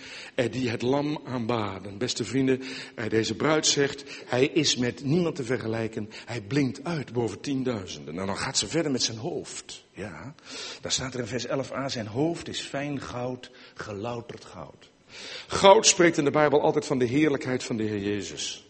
[0.52, 1.98] die het lam aanbaden.
[1.98, 2.62] Beste vrienden,
[3.10, 8.20] deze bruid zegt, hij is met niemand te vergelijken, hij blinkt uit boven tienduizenden.
[8.20, 9.86] En dan gaat ze verder met zijn hoofd.
[9.92, 10.36] Ja,
[10.82, 14.92] daar staat er in vers 11a, zijn hoofd is fijn goud, gelouterd goud.
[15.48, 18.63] Goud spreekt in de Bijbel altijd van de heerlijkheid van de Heer Jezus.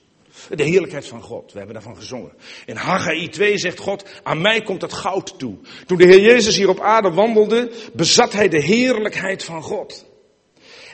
[0.50, 1.52] De heerlijkheid van God.
[1.52, 2.32] We hebben daarvan gezongen.
[2.66, 5.58] In Haggai 2 zegt God, aan mij komt het goud toe.
[5.86, 10.06] Toen de Heer Jezus hier op aarde wandelde, bezat hij de heerlijkheid van God.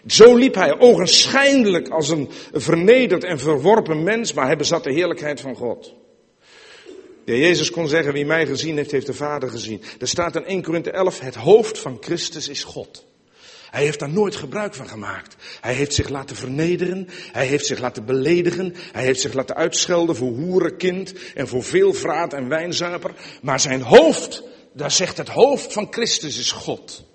[0.08, 5.41] Zo liep hij ogenschijnlijk als een vernederd en verworpen mens, maar hij bezat de heerlijkheid
[5.41, 5.93] van God.
[7.25, 9.82] De Jezus kon zeggen, wie mij gezien heeft, heeft de Vader gezien.
[9.99, 13.08] Er staat in 1 Korinthe 11, het hoofd van Christus is God.
[13.71, 15.36] Hij heeft daar nooit gebruik van gemaakt.
[15.62, 17.08] Hij heeft zich laten vernederen.
[17.32, 18.75] Hij heeft zich laten beledigen.
[18.91, 23.12] Hij heeft zich laten uitschelden voor hoerenkind en voor veel vraat en wijnzuiper.
[23.41, 27.08] Maar zijn hoofd, daar zegt het hoofd van Christus is God.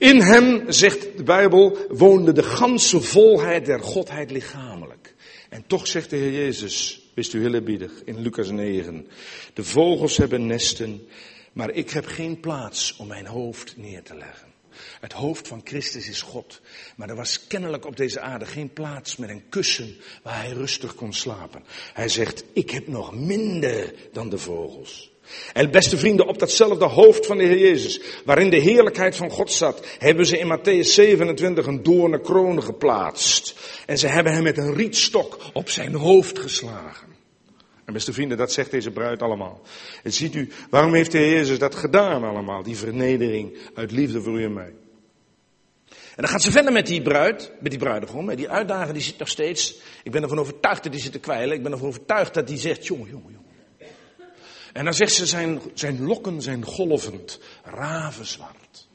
[0.00, 5.14] In hem, zegt de Bijbel, woonde de ganse volheid der Godheid lichamelijk.
[5.48, 9.06] En toch zegt de Heer Jezus, wist u heel eerbiedig, in Lucas 9,
[9.54, 11.06] de vogels hebben nesten,
[11.52, 14.49] maar ik heb geen plaats om mijn hoofd neer te leggen.
[15.00, 16.60] Het hoofd van Christus is God.
[16.96, 20.94] Maar er was kennelijk op deze aarde geen plaats met een kussen waar hij rustig
[20.94, 21.64] kon slapen.
[21.92, 25.10] Hij zegt, ik heb nog minder dan de vogels.
[25.52, 29.52] En beste vrienden, op datzelfde hoofd van de Heer Jezus, waarin de heerlijkheid van God
[29.52, 33.54] zat, hebben ze in Matthäus 27 een doorne kroon geplaatst.
[33.86, 37.09] En ze hebben hem met een rietstok op zijn hoofd geslagen.
[37.90, 39.60] En beste vrienden, dat zegt deze bruid allemaal.
[40.02, 42.62] En ziet u, waarom heeft de Heer Jezus dat gedaan allemaal?
[42.62, 44.72] Die vernedering uit liefde voor u en mij.
[45.88, 48.30] En dan gaat ze verder met die bruid, met die bruidegom.
[48.30, 49.78] En die uitdager die zit nog steeds.
[50.02, 51.56] Ik ben ervan overtuigd dat die zit te kwijlen.
[51.56, 53.92] Ik ben ervan overtuigd dat die zegt, jongen, jongen, jongen.
[54.72, 58.88] En dan zegt ze, zijn, zijn lokken zijn golvend, ravenzwart.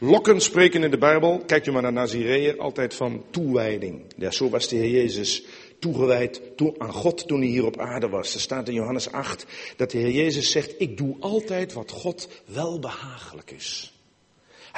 [0.00, 4.02] Lokken spreken in de Bijbel, kijkt u maar naar Nazireeën, altijd van toewijding.
[4.16, 5.44] Ja, zo was de Heer Jezus
[5.78, 6.40] toegewijd
[6.78, 8.34] aan God toen hij hier op aarde was.
[8.34, 12.28] Er staat in Johannes 8 dat de Heer Jezus zegt, ik doe altijd wat God
[12.44, 13.97] wel behagelijk is.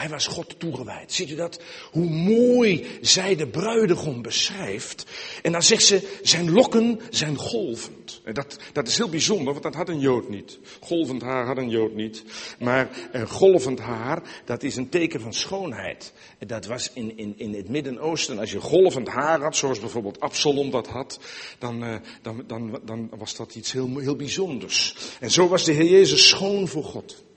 [0.01, 1.13] Hij was God toegewijd.
[1.13, 1.61] Ziet u dat?
[1.91, 5.05] Hoe mooi zij de bruidegom beschrijft.
[5.43, 8.21] En dan zegt ze, zijn lokken zijn golvend.
[8.25, 10.59] En dat, dat is heel bijzonder, want dat had een Jood niet.
[10.81, 12.25] Golvend haar had een Jood niet.
[12.59, 16.13] Maar een golvend haar, dat is een teken van schoonheid.
[16.47, 20.71] Dat was in, in, in het Midden-Oosten, als je golvend haar had, zoals bijvoorbeeld Absalom
[20.71, 21.21] dat had,
[21.59, 24.97] dan, uh, dan, dan, dan was dat iets heel, heel bijzonders.
[25.21, 27.29] En zo was de Heer Jezus schoon voor God.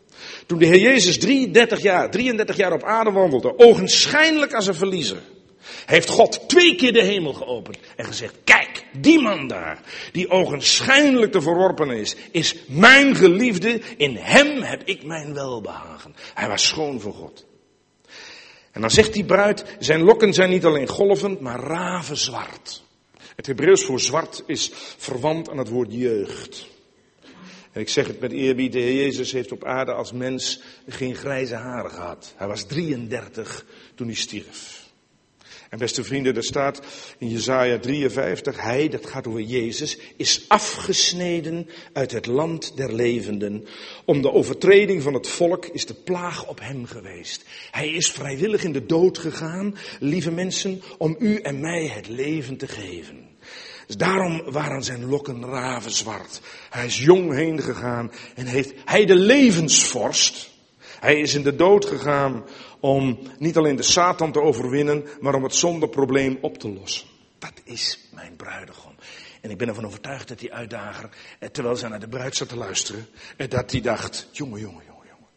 [0.46, 5.22] Toen de Heer Jezus 33 jaar, 33 jaar op aarde wandelde, ogenschijnlijk als een verliezer,
[5.86, 11.32] heeft God twee keer de hemel geopend en gezegd, kijk, die man daar, die ogenschijnlijk
[11.32, 16.16] te verworpen is, is mijn geliefde, in hem heb ik mijn welbehagen.
[16.34, 17.46] Hij was schoon voor God.
[18.72, 22.84] En dan zegt die bruid, zijn lokken zijn niet alleen golvend, maar ravenzwart.
[23.36, 26.68] Het Hebreeuws voor zwart is verwant aan het woord jeugd.
[27.74, 31.16] En ik zeg het met eerbied, de Heer Jezus heeft op aarde als mens geen
[31.16, 32.34] grijze haren gehad.
[32.36, 34.84] Hij was 33 toen hij stierf.
[35.74, 36.82] En beste vrienden, er staat
[37.18, 43.66] in Jezaja 53, hij, dat gaat over Jezus, is afgesneden uit het land der levenden.
[44.06, 47.46] Om de overtreding van het volk is de plaag op hem geweest.
[47.72, 52.58] Hij is vrijwillig in de dood gegaan, lieve mensen, om u en mij het leven
[52.58, 53.23] te geven.
[53.88, 56.42] Dus daarom waren zijn lokken ravenzwart.
[56.70, 60.52] Hij is jong heen gegaan en heeft hij de levensvorst.
[61.00, 62.44] Hij is in de dood gegaan
[62.80, 67.08] om niet alleen de Satan te overwinnen, maar om het zondeprobleem op te lossen.
[67.40, 68.96] Dat is mijn bruidegom.
[69.42, 72.50] En ik ben ervan overtuigd dat die uitdager, eh, terwijl ze naar de bruid zat
[72.50, 75.28] te luisteren, eh, dat hij dacht, jongen, jongen, jongen, jongen.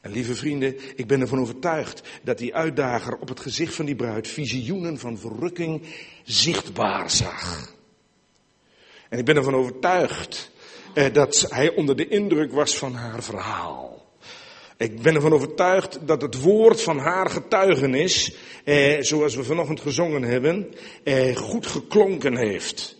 [0.00, 3.96] En lieve vrienden, ik ben ervan overtuigd dat die uitdager op het gezicht van die
[3.96, 5.82] bruid visioenen van verrukking
[6.24, 7.74] zichtbaar zag.
[9.10, 10.50] En ik ben ervan overtuigd
[10.94, 14.08] eh, dat hij onder de indruk was van haar verhaal.
[14.76, 20.22] Ik ben ervan overtuigd dat het woord van haar getuigenis, eh, zoals we vanochtend gezongen
[20.22, 22.96] hebben, eh, goed geklonken heeft.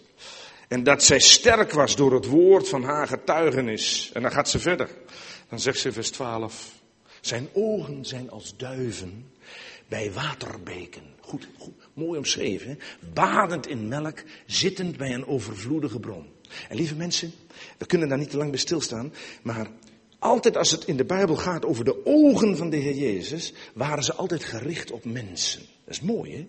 [0.68, 4.10] En dat zij sterk was door het woord van haar getuigenis.
[4.12, 4.88] En dan gaat ze verder.
[5.48, 6.72] Dan zegt ze vers 12.
[7.20, 9.32] Zijn ogen zijn als duiven
[9.88, 11.02] bij waterbeken.
[11.20, 12.78] Goed, goed mooi omschreven.
[13.14, 16.26] Badend in melk, zittend bij een overvloedige bron.
[16.68, 17.32] En lieve mensen,
[17.78, 19.70] we kunnen daar niet te lang bij stilstaan, maar
[20.18, 24.04] altijd als het in de Bijbel gaat over de ogen van de Heer Jezus, waren
[24.04, 25.60] ze altijd gericht op mensen.
[25.84, 26.46] Dat is mooi, hè?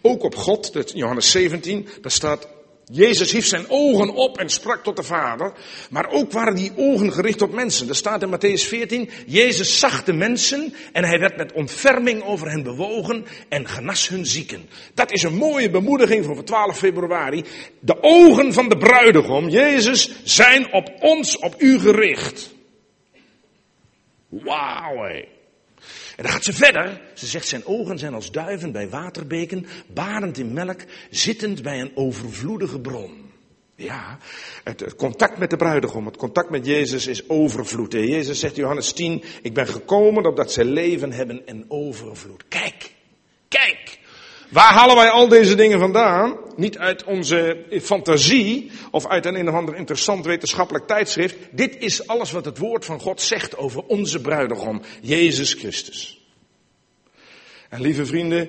[0.00, 2.48] Ook op God, dat Johannes 17, daar staat
[2.92, 5.52] Jezus hief zijn ogen op en sprak tot de Vader.
[5.90, 7.88] Maar ook waren die ogen gericht op mensen.
[7.88, 12.50] Er staat in Matthäus 14, Jezus zag de mensen en hij werd met ontferming over
[12.50, 14.68] hen bewogen en genas hun zieken.
[14.94, 17.44] Dat is een mooie bemoediging voor 12 februari.
[17.80, 22.54] De ogen van de bruidegom, Jezus, zijn op ons, op u gericht.
[24.28, 25.38] Wauw.
[26.20, 27.00] En dan gaat ze verder.
[27.14, 30.80] Ze zegt zijn ogen zijn als duiven bij waterbeken, barend in melk,
[31.10, 33.30] zittend bij een overvloedige bron.
[33.74, 34.18] Ja,
[34.64, 37.92] het, contact met de bruidegom, het contact met Jezus is overvloed.
[37.92, 42.44] Jezus zegt Johannes 10, ik ben gekomen opdat ze leven hebben en overvloed.
[42.48, 42.69] Kijk.
[44.50, 46.36] Waar halen wij al deze dingen vandaan?
[46.56, 51.36] Niet uit onze fantasie of uit een, een of ander interessant wetenschappelijk tijdschrift.
[51.52, 56.20] Dit is alles wat het woord van God zegt over onze bruidegom, Jezus Christus.
[57.68, 58.48] En lieve vrienden,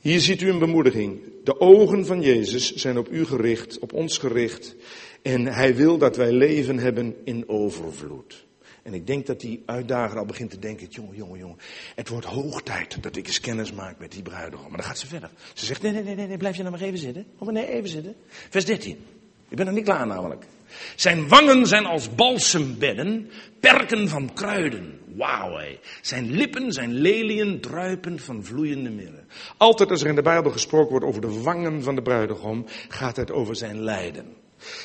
[0.00, 1.20] hier ziet u een bemoediging.
[1.44, 4.74] De ogen van Jezus zijn op u gericht, op ons gericht.
[5.22, 8.48] En hij wil dat wij leven hebben in overvloed.
[8.82, 11.58] En ik denk dat die uitdager al begint te denken, jongen, jongen, jongen.
[11.94, 14.68] Het wordt hoog tijd dat ik eens kennis maak met die bruidegom.
[14.68, 15.30] Maar dan gaat ze verder.
[15.54, 17.26] Ze zegt, nee, nee, nee, nee, blijf je nou maar even zitten.
[17.38, 18.14] Oh, maar nee, even zitten.
[18.48, 18.98] Vers 13.
[19.48, 20.44] Ik ben nog niet klaar namelijk.
[20.94, 25.00] Zijn wangen zijn als balsembedden, perken van kruiden.
[25.16, 25.78] Wauw, hé.
[26.02, 29.24] Zijn lippen zijn leliën druipen van vloeiende mirre.
[29.56, 33.16] Altijd als er in de Bijbel gesproken wordt over de wangen van de bruidegom, gaat
[33.16, 34.36] het over zijn lijden.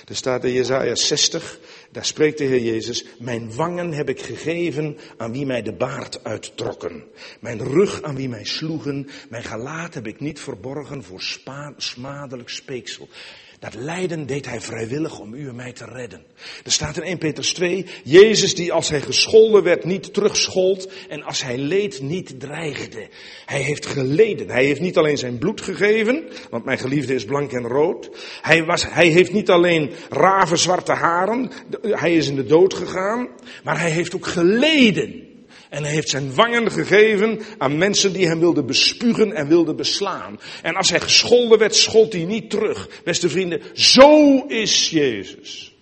[0.07, 1.59] Er staat in Jesaja 60,
[1.95, 6.23] daar spreekt de Heer Jezus, mijn wangen heb ik gegeven aan wie mij de baard
[6.23, 7.03] uittrokken.
[7.39, 11.21] Mijn rug aan wie mij sloegen, mijn gelaat heb ik niet verborgen voor
[11.77, 13.07] smadelijk speeksel.
[13.65, 16.21] Dat lijden deed hij vrijwillig om u en mij te redden.
[16.63, 21.23] Er staat in 1 Petrus 2, Jezus die als hij gescholden werd niet terugschold en
[21.23, 23.07] als hij leed niet dreigde.
[23.45, 24.49] Hij heeft geleden.
[24.49, 28.09] Hij heeft niet alleen zijn bloed gegeven, want mijn geliefde is blank en rood.
[28.41, 31.51] Hij, was, hij heeft niet alleen ravenzwarte haren,
[31.81, 33.27] hij is in de dood gegaan,
[33.63, 35.34] maar hij heeft ook geleden.
[35.69, 40.39] En hij heeft zijn wangen gegeven aan mensen die hem wilden bespugen en wilden beslaan.
[40.61, 43.01] En als hij gescholden werd, schold hij niet terug.
[43.03, 45.75] Beste vrienden, zo is Jezus.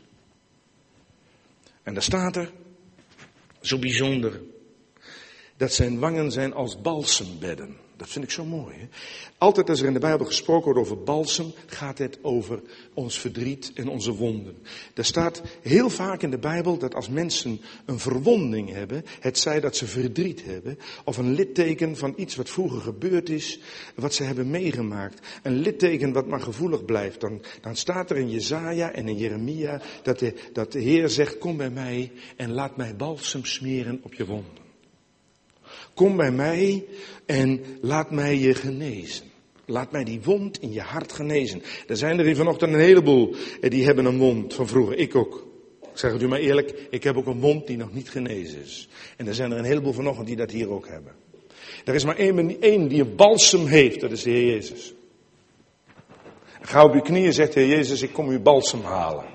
[1.84, 2.52] En daar staat er,
[3.62, 4.42] zo bijzonder,
[5.58, 7.83] dat zijn wangen zijn als balsembedden.
[8.04, 8.76] Dat vind ik zo mooi.
[8.78, 8.88] Hè?
[9.38, 12.62] Altijd als er in de Bijbel gesproken wordt over balsem, gaat het over
[12.94, 14.58] ons verdriet en onze wonden.
[14.94, 19.60] Er staat heel vaak in de Bijbel dat als mensen een verwonding hebben, het zij
[19.60, 23.60] dat ze verdriet hebben, of een litteken van iets wat vroeger gebeurd is,
[23.96, 28.30] wat ze hebben meegemaakt, een litteken wat maar gevoelig blijft, dan, dan staat er in
[28.30, 32.78] Jezaja en in Jeremia dat de, dat de Heer zegt, kom bij mij en laat
[32.78, 34.63] mij balsem smeren op je wonden.
[35.94, 36.86] Kom bij mij
[37.26, 39.26] en laat mij je genezen.
[39.66, 41.62] Laat mij die wond in je hart genezen.
[41.88, 44.98] Er zijn er hier vanochtend een heleboel eh, die hebben een wond van vroeger.
[44.98, 45.48] Ik ook.
[45.82, 48.62] Ik zeg het u maar eerlijk, ik heb ook een wond die nog niet genezen
[48.62, 48.88] is.
[49.18, 51.12] En er zijn er een heleboel vanochtend die dat hier ook hebben.
[51.86, 54.94] Er is maar één, die een balsem heeft, dat is de Heer Jezus.
[56.62, 59.26] Ga op uw knieën, zegt de Heer Jezus, ik kom uw balsem halen.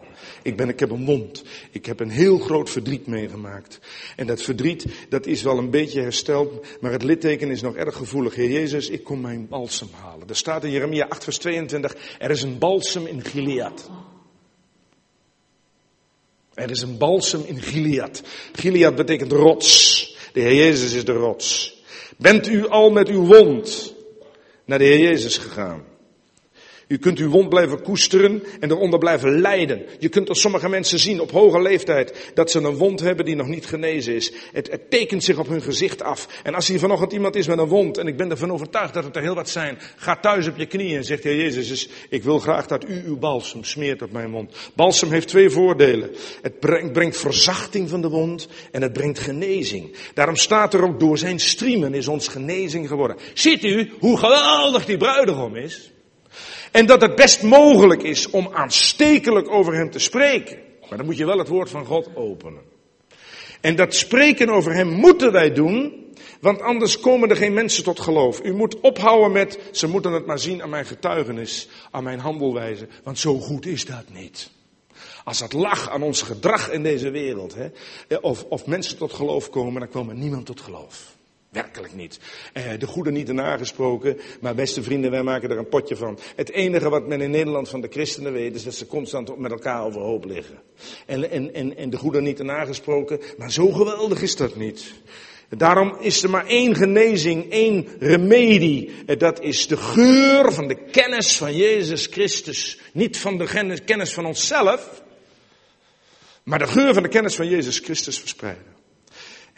[0.48, 1.42] Ik, ben, ik heb een mond.
[1.70, 3.78] Ik heb een heel groot verdriet meegemaakt.
[4.16, 7.96] En dat verdriet, dat is wel een beetje hersteld, maar het litteken is nog erg
[7.96, 8.34] gevoelig.
[8.34, 10.28] Heer Jezus, ik kom mijn balsem halen.
[10.28, 13.90] Er staat in Jeremia 8 vers 22, er is een balsem in Gilead.
[16.54, 18.22] Er is een balsem in Gilead.
[18.52, 20.16] Gilead betekent rots.
[20.32, 21.80] De Heer Jezus is de rots.
[22.16, 23.94] Bent u al met uw wond
[24.64, 25.84] naar de Heer Jezus gegaan?
[26.88, 29.82] U kunt uw wond blijven koesteren en eronder blijven lijden.
[29.98, 33.36] Je kunt er sommige mensen zien op hoge leeftijd dat ze een wond hebben die
[33.36, 34.32] nog niet genezen is.
[34.52, 36.28] Het, het tekent zich op hun gezicht af.
[36.42, 39.04] En als hier vanochtend iemand is met een wond, en ik ben ervan overtuigd dat
[39.04, 42.22] het er heel wat zijn, ga thuis op je knieën en zegt, Heer Jezus, ik
[42.22, 44.70] wil graag dat u uw balsem smeert op mijn wond.
[44.74, 46.10] Balsem heeft twee voordelen.
[46.42, 49.96] Het brengt, brengt verzachting van de wond en het brengt genezing.
[50.14, 53.16] Daarom staat er ook door zijn striemen is ons genezing geworden.
[53.34, 55.92] Ziet u hoe geweldig die bruidegom is?
[56.72, 60.58] En dat het best mogelijk is om aanstekelijk over hem te spreken.
[60.88, 62.62] Maar dan moet je wel het woord van God openen.
[63.60, 66.06] En dat spreken over hem moeten wij doen,
[66.40, 68.40] want anders komen er geen mensen tot geloof.
[68.44, 72.88] U moet ophouden met, ze moeten het maar zien aan mijn getuigenis, aan mijn handelwijze,
[73.02, 74.50] want zo goed is dat niet.
[75.24, 77.68] Als dat lag aan ons gedrag in deze wereld, hè,
[78.16, 81.16] of, of mensen tot geloof komen, dan komen niemand tot geloof.
[81.50, 82.18] Werkelijk niet.
[82.52, 86.18] Eh, de goede niet nagesproken, maar beste vrienden, wij maken er een potje van.
[86.36, 89.50] Het enige wat men in Nederland van de christenen weet, is dat ze constant met
[89.50, 90.58] elkaar overhoop liggen.
[91.06, 94.92] En, en, en, en de goede niet nagesproken, maar zo geweldig is dat niet.
[95.48, 99.04] Daarom is er maar één genezing, één remedie.
[99.18, 102.78] Dat is de geur van de kennis van Jezus Christus.
[102.92, 105.02] Niet van de kennis van onszelf,
[106.42, 108.77] maar de geur van de kennis van Jezus Christus verspreiden.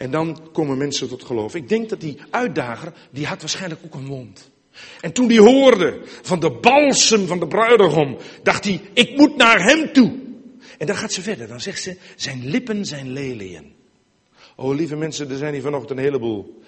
[0.01, 1.55] En dan komen mensen tot geloof.
[1.55, 4.51] Ik denk dat die uitdager, die had waarschijnlijk ook een mond.
[5.01, 9.63] En toen die hoorde van de balsem van de bruidegom, dacht hij, ik moet naar
[9.63, 10.19] hem toe.
[10.77, 13.73] En dan gaat ze verder, dan zegt ze, zijn lippen zijn leliën.
[14.55, 16.61] Oh lieve mensen, er zijn hier vanochtend een heleboel.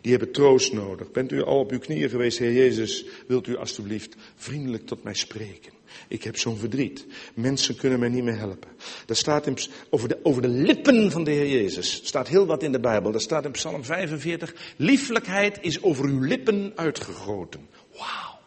[0.00, 1.10] Die hebben troost nodig.
[1.10, 3.04] Bent u al op uw knieën geweest, Heer Jezus?
[3.26, 5.72] Wilt u alstublieft vriendelijk tot mij spreken?
[6.08, 7.06] Ik heb zo'n verdriet.
[7.34, 8.70] Mensen kunnen mij niet meer helpen.
[9.06, 9.58] Dat staat in,
[9.90, 12.00] over, de, over de lippen van de Heer Jezus.
[12.04, 13.12] staat heel wat in de Bijbel.
[13.12, 14.54] Dat staat in Psalm 45.
[14.76, 17.68] Lieflijkheid is over uw lippen uitgegoten.
[17.92, 18.38] Wauw.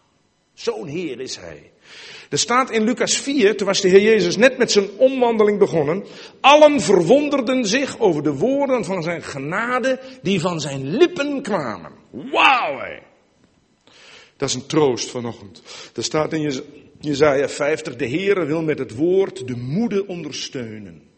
[0.54, 1.72] Zo'n Heer is Hij.
[2.32, 6.04] Er staat in Lucas 4, toen was de Heer Jezus net met zijn omwandeling begonnen.
[6.42, 11.92] Allen verwonderden zich over de woorden van zijn genade die van zijn lippen kwamen.
[12.12, 13.00] Wauw!
[14.38, 15.62] Dat is een troost vanochtend.
[15.96, 16.64] Er staat in
[17.00, 21.11] Jezaja 50, de Heer wil met het woord de moede ondersteunen.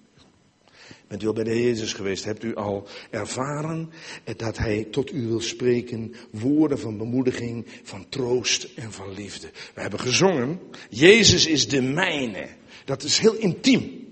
[1.14, 2.26] Bent u al bij de Jezus geweest?
[2.26, 3.92] Hebt u al ervaren
[4.38, 9.50] dat Hij tot u wil spreken woorden van bemoediging, van troost en van liefde?
[9.74, 10.60] We hebben gezongen,
[10.90, 12.48] Jezus is de mijne.
[12.86, 14.08] Dat is heel intiem.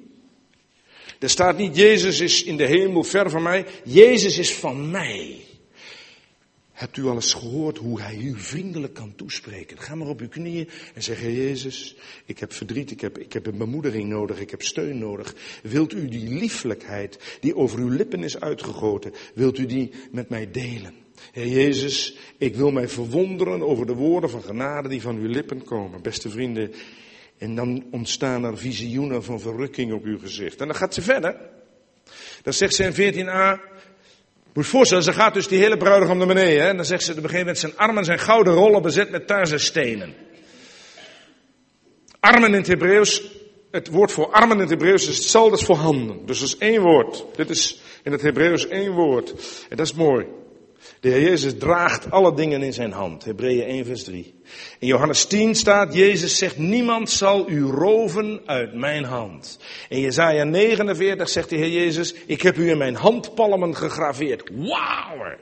[1.19, 3.65] Er staat niet, Jezus is in de hemel ver van mij.
[3.83, 5.41] Jezus is van mij.
[6.81, 9.79] Hebt u al eens gehoord hoe hij u vriendelijk kan toespreken?
[9.79, 13.45] Ga maar op uw knieën en zeg, Jezus, ik heb verdriet, ik heb, ik heb
[13.45, 15.35] een bemoedering nodig, ik heb steun nodig.
[15.63, 20.51] Wilt u die lieflijkheid die over uw lippen is uitgegoten, wilt u die met mij
[20.51, 20.93] delen?
[21.31, 25.63] Heer Jezus, ik wil mij verwonderen over de woorden van genade die van uw lippen
[25.63, 26.01] komen.
[26.01, 26.73] Beste vrienden,
[27.37, 30.61] en dan ontstaan er visioenen van verrukking op uw gezicht.
[30.61, 31.49] En dan gaat ze verder.
[32.41, 33.70] Dan zegt ze in 14a,
[34.53, 36.61] moet je voorstellen, ze gaat dus die hele bruidegom naar beneden.
[36.61, 36.69] Hè?
[36.69, 39.59] En dan zegt ze, op een gegeven moment zijn armen zijn gouden rollen bezet met
[39.59, 40.13] stenen.
[42.19, 43.23] Armen in het Hebreeuws,
[43.71, 46.25] het woord voor armen in het Hebreeuws is hetzelfde als voor handen.
[46.25, 47.25] Dus dat is één woord.
[47.35, 49.33] Dit is in het Hebreeuws één woord.
[49.69, 50.25] En dat is mooi.
[50.99, 53.23] De Heer Jezus draagt alle dingen in zijn hand.
[53.23, 54.41] Hebreeën 1 vers 3.
[54.79, 59.59] In Johannes 10 staat, Jezus zegt, niemand zal u roven uit mijn hand.
[59.89, 64.49] In Jezaja 49 zegt de Heer Jezus, ik heb u in mijn handpalmen gegraveerd.
[64.53, 65.35] Wauw!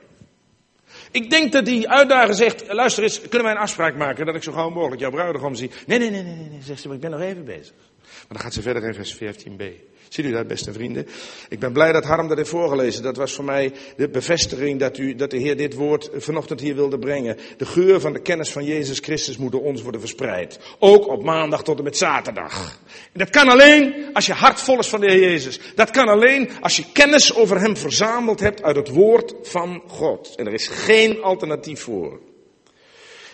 [1.12, 4.44] Ik denk dat die uitdager zegt, luister eens, kunnen wij een afspraak maken dat ik
[4.44, 5.72] zo gauw mogelijk jouw bruidegom zie?
[5.86, 7.74] Nee, nee, nee, nee, nee, zegt ze, maar ik ben nog even bezig.
[8.02, 9.89] Maar dan gaat ze verder in vers 14b.
[10.10, 11.08] Ziet u dat, beste vrienden?
[11.50, 13.04] Ik ben blij dat Harm dat heeft voorgelezen.
[13.04, 16.76] Dat was voor mij de bevestiging dat, u, dat de Heer dit woord vanochtend hier
[16.76, 17.38] wilde brengen.
[17.58, 20.60] De geur van de kennis van Jezus Christus moet door ons worden verspreid.
[20.80, 22.80] Ook op maandag tot en met zaterdag.
[23.14, 25.60] En dat kan alleen als je hart vol is van de Heer Jezus.
[25.76, 30.36] Dat kan alleen als je kennis over Hem verzameld hebt uit het woord van God.
[30.36, 32.20] En er is geen alternatief voor.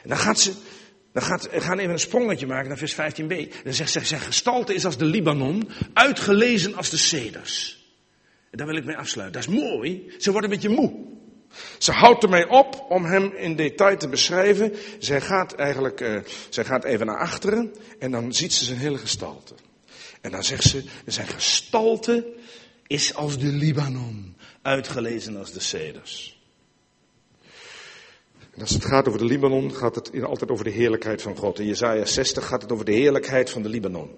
[0.03, 0.51] En dan gaat ze
[1.15, 3.63] dan gaat, gaan even een sprongetje maken naar vers 15b.
[3.63, 7.83] Dan zegt ze, zijn gestalte is als de Libanon, uitgelezen als de ceders.
[8.51, 9.41] En daar wil ik mee afsluiten.
[9.41, 10.13] Dat is mooi.
[10.17, 10.93] Ze wordt een beetje moe.
[11.77, 14.73] Ze houdt ermee op om hem in detail te beschrijven.
[14.99, 18.97] Zij gaat eigenlijk, uh, zij gaat even naar achteren en dan ziet ze zijn hele
[18.97, 19.53] gestalte.
[20.21, 22.33] En dan zegt ze, zijn gestalte
[22.87, 26.34] is als de Libanon, uitgelezen als de ceders.
[28.55, 31.59] En als het gaat over de Libanon, gaat het altijd over de heerlijkheid van God.
[31.59, 34.09] In Jezaja 60 gaat het over de heerlijkheid van de Libanon.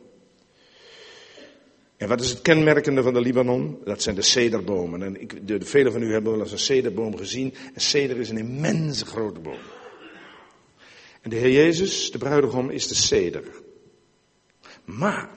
[1.97, 3.79] En wat is het kenmerkende van de Libanon?
[3.83, 5.03] Dat zijn de cederbomen.
[5.03, 7.53] En ik, de, de velen van u hebben wel eens een cederboom gezien.
[7.73, 9.59] Een ceder is een immense grote boom.
[11.21, 13.43] En de Heer Jezus, de bruidegom, is de ceder.
[14.85, 15.29] Maar,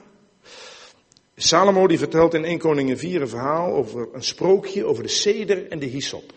[1.35, 5.67] Salomo die vertelt in 1 Koningin 4 een verhaal over een sprookje over de ceder
[5.67, 6.33] en de hyssop.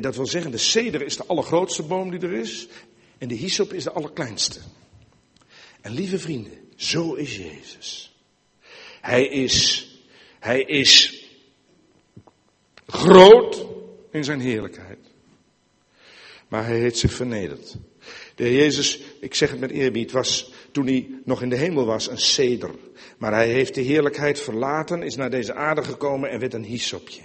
[0.00, 2.68] Dat wil zeggen, de ceder is de allergrootste boom die er is.
[3.18, 4.60] En de hyssop is de allerkleinste.
[5.80, 8.14] En lieve vrienden, zo is Jezus.
[9.00, 9.88] Hij is,
[10.38, 11.24] hij is
[12.86, 13.66] groot
[14.10, 14.98] in zijn heerlijkheid.
[16.48, 17.76] Maar hij heeft zich vernederd.
[18.34, 22.08] De Jezus, ik zeg het met eerbied, was toen hij nog in de hemel was
[22.08, 22.70] een ceder.
[23.18, 27.22] Maar hij heeft de heerlijkheid verlaten, is naar deze aarde gekomen en werd een hyssopje.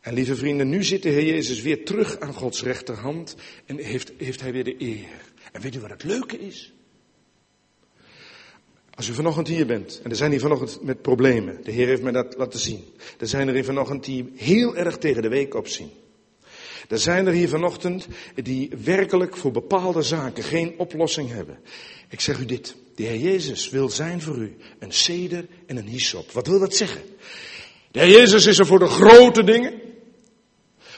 [0.00, 4.12] En lieve vrienden, nu zit de Heer Jezus weer terug aan Gods rechterhand en heeft,
[4.16, 5.08] heeft hij weer de eer.
[5.52, 6.72] En weet u wat het leuke is?
[8.94, 12.02] Als u vanochtend hier bent, en er zijn hier vanochtend met problemen, de Heer heeft
[12.02, 12.84] mij dat laten zien.
[13.18, 15.90] Er zijn er hier vanochtend die heel erg tegen de week opzien.
[16.88, 21.58] Er zijn er hier vanochtend die werkelijk voor bepaalde zaken geen oplossing hebben.
[22.08, 25.88] Ik zeg u dit, de Heer Jezus wil zijn voor u een ceder en een
[25.88, 26.30] hyssop.
[26.30, 27.02] Wat wil dat zeggen?
[27.90, 29.80] De Heer Jezus is er voor de grote dingen.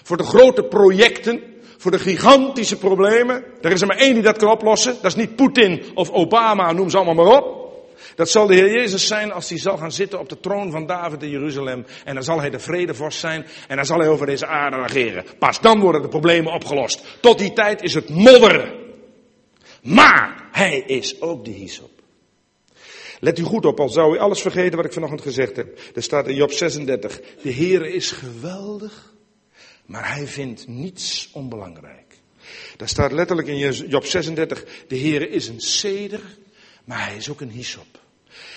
[0.03, 1.43] Voor de grote projecten,
[1.79, 3.45] voor de gigantische problemen.
[3.61, 4.95] Er is er maar één die dat kan oplossen.
[4.95, 7.59] Dat is niet Poetin of Obama, noem ze allemaal maar op.
[8.15, 10.87] Dat zal de Heer Jezus zijn als hij zal gaan zitten op de troon van
[10.87, 11.87] David in Jeruzalem.
[12.05, 15.25] En dan zal hij de vredevorst zijn en dan zal hij over deze aarde regeren.
[15.39, 17.05] Pas dan worden de problemen opgelost.
[17.21, 18.75] Tot die tijd is het modder.
[19.83, 22.00] Maar hij is ook de hyssop.
[23.21, 25.79] Let u goed op, al zou u alles vergeten wat ik vanochtend gezegd heb.
[25.95, 29.11] Er staat in Job 36, de Heer is geweldig
[29.91, 32.19] maar hij vindt niets onbelangrijk.
[32.77, 36.21] Daar staat letterlijk in Job 36, de Heer is een ceder,
[36.85, 38.01] maar hij is ook een hyssop.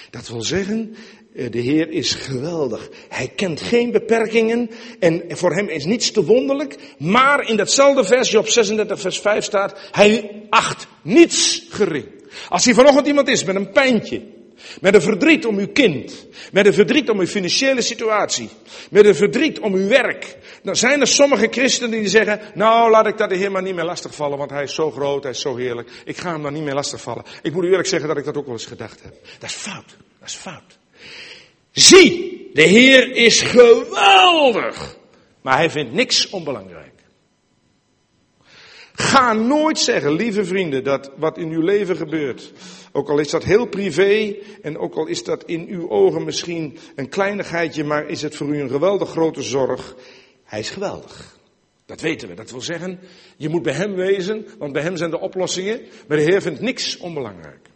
[0.10, 0.96] Dat wil zeggen,
[1.36, 2.90] eh, de Heer is geweldig.
[3.10, 6.78] Hij kent geen beperkingen en voor hem is niets te wonderlijk.
[6.98, 12.08] Maar in datzelfde vers, Job 36 vers 5 staat, hij acht niets gering.
[12.50, 14.22] Als hij vanochtend iemand is met een pijntje,
[14.82, 16.28] met een verdriet om uw kind.
[16.52, 18.50] Met een verdriet om uw financiële situatie.
[18.90, 20.38] Met een verdriet om uw werk.
[20.64, 23.76] Dan zijn er sommige christenen die zeggen, nou laat ik dat de Heer maar niet
[23.76, 25.90] meer lastigvallen, want hij is zo groot, hij is zo heerlijk.
[26.06, 27.24] Ik ga hem dan niet meer lastigvallen.
[27.42, 29.14] Ik moet u eerlijk zeggen dat ik dat ook wel eens gedacht heb.
[29.40, 29.96] Dat is fout.
[30.20, 30.78] Dat is fout.
[31.72, 34.98] Zie, de Heer is geweldig.
[35.42, 36.92] Maar hij vindt niks onbelangrijk.
[38.94, 42.52] Ga nooit zeggen, lieve vrienden, dat wat in uw leven gebeurt,
[42.96, 46.78] ook al is dat heel privé en ook al is dat in uw ogen misschien
[46.96, 49.96] een kleinigheidje, maar is het voor u een geweldig grote zorg.
[50.44, 51.38] Hij is geweldig.
[51.86, 52.34] Dat weten we.
[52.36, 53.00] Dat wil zeggen,
[53.38, 55.82] je moet bij hem wezen, want bij hem zijn de oplossingen.
[56.08, 57.70] Maar de Heer vindt niks onbelangrijk.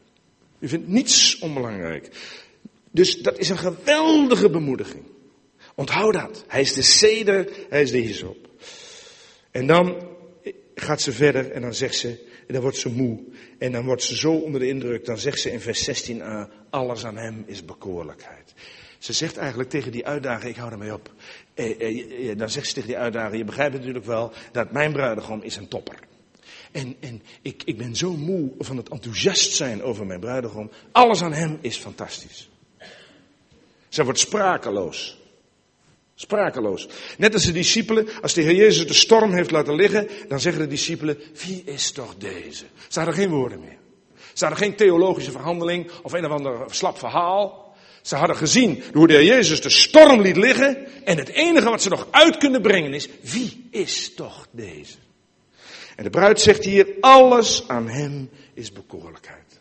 [0.60, 2.10] U vindt niets onbelangrijk.
[2.92, 5.04] Dus dat is een geweldige bemoediging.
[5.76, 6.44] Onthoud dat.
[6.48, 8.48] Hij is de ceder, hij is de hyssop.
[9.52, 10.08] En dan
[10.76, 13.20] gaat ze verder en dan zegt ze, en dan wordt ze moe.
[13.58, 17.06] En dan wordt ze zo onder de indruk, dan zegt ze in vers 16a, alles
[17.06, 18.54] aan hem is bekoorlijkheid.
[18.98, 21.12] Ze zegt eigenlijk tegen die uitdager, ik hou ermee op.
[21.54, 25.42] Eh, eh, dan zegt ze tegen die uitdager, je begrijpt natuurlijk wel dat mijn bruidegom
[25.42, 26.00] is een topper.
[26.72, 30.72] En, en ik, ik ben zo moe van het enthousiast zijn over mijn bruidegom.
[30.92, 32.50] Alles aan hem is fantastisch.
[33.90, 35.18] Zij wordt sprakeloos.
[36.20, 36.88] Sprakeloos.
[37.18, 40.62] Net als de discipelen, als de Heer Jezus de storm heeft laten liggen, dan zeggen
[40.62, 42.64] de discipelen, wie is toch deze?
[42.88, 43.78] Ze hadden geen woorden meer.
[44.34, 47.76] Ze hadden geen theologische verhandeling of een of ander slap verhaal.
[48.02, 50.88] Ze hadden gezien hoe de Heer Jezus de storm liet liggen.
[51.04, 54.98] En het enige wat ze nog uit kunnen brengen is, wie is toch deze?
[55.96, 59.60] En de bruid zegt hier, alles aan hem is bekoorlijkheid.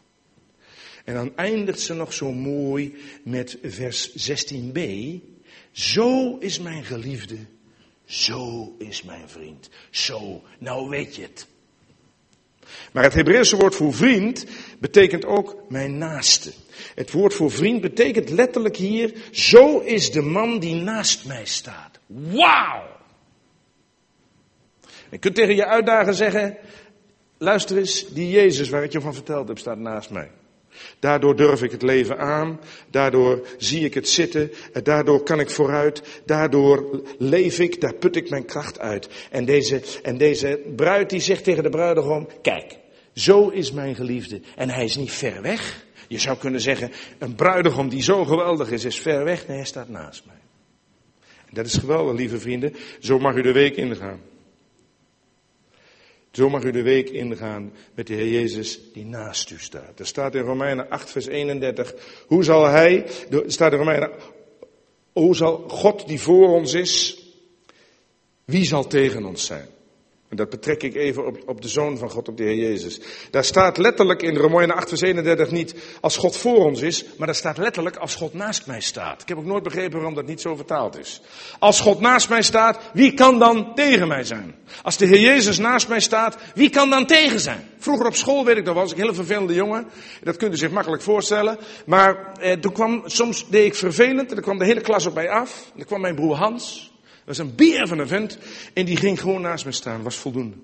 [1.05, 4.81] En dan eindigt ze nog zo mooi met vers 16b.
[5.77, 7.37] Zo is mijn geliefde,
[8.05, 9.69] zo is mijn vriend.
[9.91, 11.47] Zo, nou weet je het.
[12.93, 14.47] Maar het Hebreeuwse woord voor vriend
[14.79, 16.53] betekent ook mijn naaste.
[16.95, 21.99] Het woord voor vriend betekent letterlijk hier, zo is de man die naast mij staat.
[22.07, 22.83] Wauw!
[25.11, 26.57] Je kunt tegen je uitdagen zeggen,
[27.39, 30.31] luister eens, die Jezus waar ik je van verteld heb staat naast mij.
[30.99, 32.61] Daardoor durf ik het leven aan,
[32.91, 34.51] daardoor zie ik het zitten,
[34.83, 39.09] daardoor kan ik vooruit, daardoor leef ik, daar put ik mijn kracht uit.
[39.31, 42.79] En deze, en deze bruid die zegt tegen de bruidegom, kijk,
[43.15, 45.85] zo is mijn geliefde en hij is niet ver weg.
[46.09, 49.47] Je zou kunnen zeggen, een bruidegom die zo geweldig is, is ver weg.
[49.47, 50.35] Nee, hij staat naast mij.
[51.47, 52.75] En dat is geweldig, lieve vrienden.
[53.01, 54.21] Zo mag u de week ingaan.
[56.37, 59.99] Zo mag u de week ingaan met de Heer Jezus die naast u staat.
[59.99, 61.95] Er staat in Romeinen 8, vers 31.
[62.27, 64.11] Hoe zal hij, er staat in Romeinen,
[65.13, 67.23] hoe zal God die voor ons is,
[68.45, 69.69] wie zal tegen ons zijn?
[70.37, 73.01] Dat betrek ik even op, op de Zoon van God, op de Heer Jezus.
[73.31, 77.27] Daar staat letterlijk in Romeinen 8 vers 31 niet als God voor ons is, maar
[77.27, 79.23] daar staat letterlijk als God naast mij staat.
[79.23, 81.21] Ik heb ook nooit begrepen waarom dat niet zo vertaald is.
[81.59, 84.55] Als God naast mij staat, wie kan dan tegen mij zijn?
[84.83, 87.69] Als de Heer Jezus naast mij staat, wie kan dan tegen zijn?
[87.79, 89.87] Vroeger op school, weet ik dat was ik een hele vervelende jongen.
[90.23, 91.59] Dat kunt u zich makkelijk voorstellen.
[91.87, 95.15] Maar eh, toen kwam, soms deed ik vervelend en dan kwam de hele klas op
[95.15, 95.65] mij af.
[95.65, 96.95] En dan kwam mijn broer Hans
[97.27, 98.39] was een bier van een vent
[98.73, 100.57] en die ging gewoon naast me staan, was voldoende.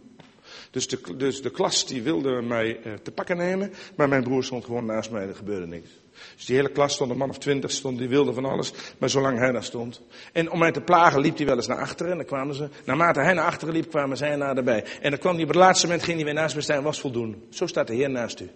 [0.71, 4.45] Dus de, dus de klas die wilde mij eh, te pakken nemen, maar mijn broer
[4.45, 5.89] stond gewoon naast mij, er gebeurde niks.
[6.37, 9.09] Dus die hele klas stond, een man of twintig stond, die wilde van alles, maar
[9.09, 10.01] zolang hij daar stond.
[10.33, 12.69] En om mij te plagen liep hij wel eens naar achteren en dan kwamen ze,
[12.85, 14.85] naarmate hij naar achteren liep, kwamen zij naderbij.
[15.01, 17.01] En dan kwam hij op het laatste moment, ging hij weer naast me staan, was
[17.01, 17.37] voldoende.
[17.51, 18.51] Zo staat de Heer naast u.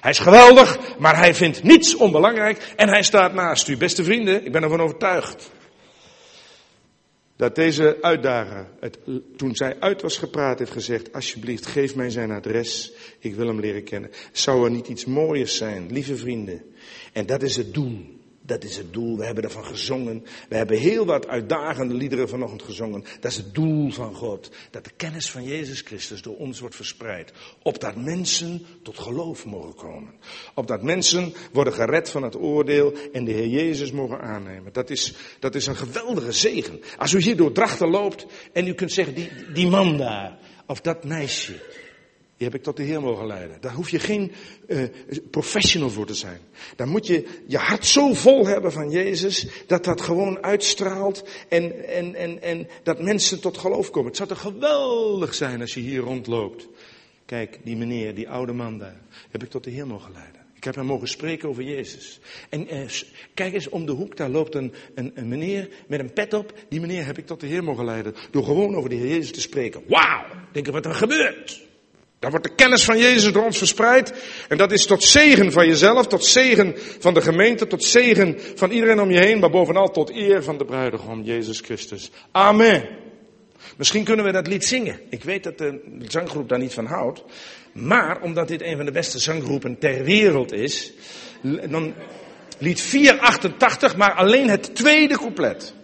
[0.00, 3.76] Hij is geweldig, maar hij vindt niets onbelangrijk en hij staat naast u.
[3.76, 5.50] Beste vrienden, ik ben ervan overtuigd
[7.36, 8.98] dat deze uitdager, het,
[9.36, 13.60] toen zij uit was gepraat, heeft gezegd, alsjeblieft geef mij zijn adres, ik wil hem
[13.60, 14.10] leren kennen.
[14.32, 16.62] Zou er niet iets mooiers zijn, lieve vrienden?
[17.12, 18.14] En dat is het doel.
[18.46, 19.16] Dat is het doel.
[19.16, 20.24] We hebben ervan gezongen.
[20.48, 23.04] We hebben heel wat uitdagende liederen vanochtend gezongen.
[23.20, 24.50] Dat is het doel van God.
[24.70, 27.32] Dat de kennis van Jezus Christus door ons wordt verspreid.
[27.62, 30.14] Opdat mensen tot geloof mogen komen.
[30.54, 34.72] Opdat mensen worden gered van het oordeel en de Heer Jezus mogen aannemen.
[34.72, 36.80] Dat is, dat is een geweldige zegen.
[36.96, 40.80] Als u hier door Drachten loopt en u kunt zeggen, die, die man daar, of
[40.80, 41.84] dat meisje.
[42.36, 43.60] Die heb ik tot de Heer mogen leiden.
[43.60, 44.32] Daar hoef je geen
[44.66, 44.88] uh,
[45.30, 46.40] professional voor te zijn.
[46.76, 51.88] Daar moet je je hart zo vol hebben van Jezus, dat dat gewoon uitstraalt en,
[51.88, 54.08] en, en, en dat mensen tot geloof komen.
[54.08, 56.68] Het zou toch geweldig zijn als je hier rondloopt.
[57.26, 60.40] Kijk, die meneer, die oude man daar, heb ik tot de Heer mogen leiden.
[60.54, 62.20] Ik heb hem mogen spreken over Jezus.
[62.48, 62.80] En eh,
[63.34, 66.58] kijk eens om de hoek, daar loopt een, een, een, meneer met een pet op.
[66.68, 68.14] Die meneer heb ik tot de Heer mogen leiden.
[68.30, 69.82] Door gewoon over de Heer Jezus te spreken.
[69.86, 70.24] Wauw!
[70.52, 71.65] Denk je wat er gebeurt?
[72.18, 74.12] Dan wordt de kennis van Jezus door ons verspreid.
[74.48, 78.70] En dat is tot zegen van jezelf, tot zegen van de gemeente, tot zegen van
[78.70, 79.38] iedereen om je heen.
[79.38, 82.10] Maar bovenal tot eer van de bruidegom, Jezus Christus.
[82.32, 82.88] Amen.
[83.76, 85.00] Misschien kunnen we dat lied zingen.
[85.10, 87.24] Ik weet dat de zanggroep daar niet van houdt.
[87.72, 90.92] Maar omdat dit een van de beste zanggroepen ter wereld is,
[91.70, 91.94] dan
[92.58, 95.74] lied 488, maar alleen het tweede couplet.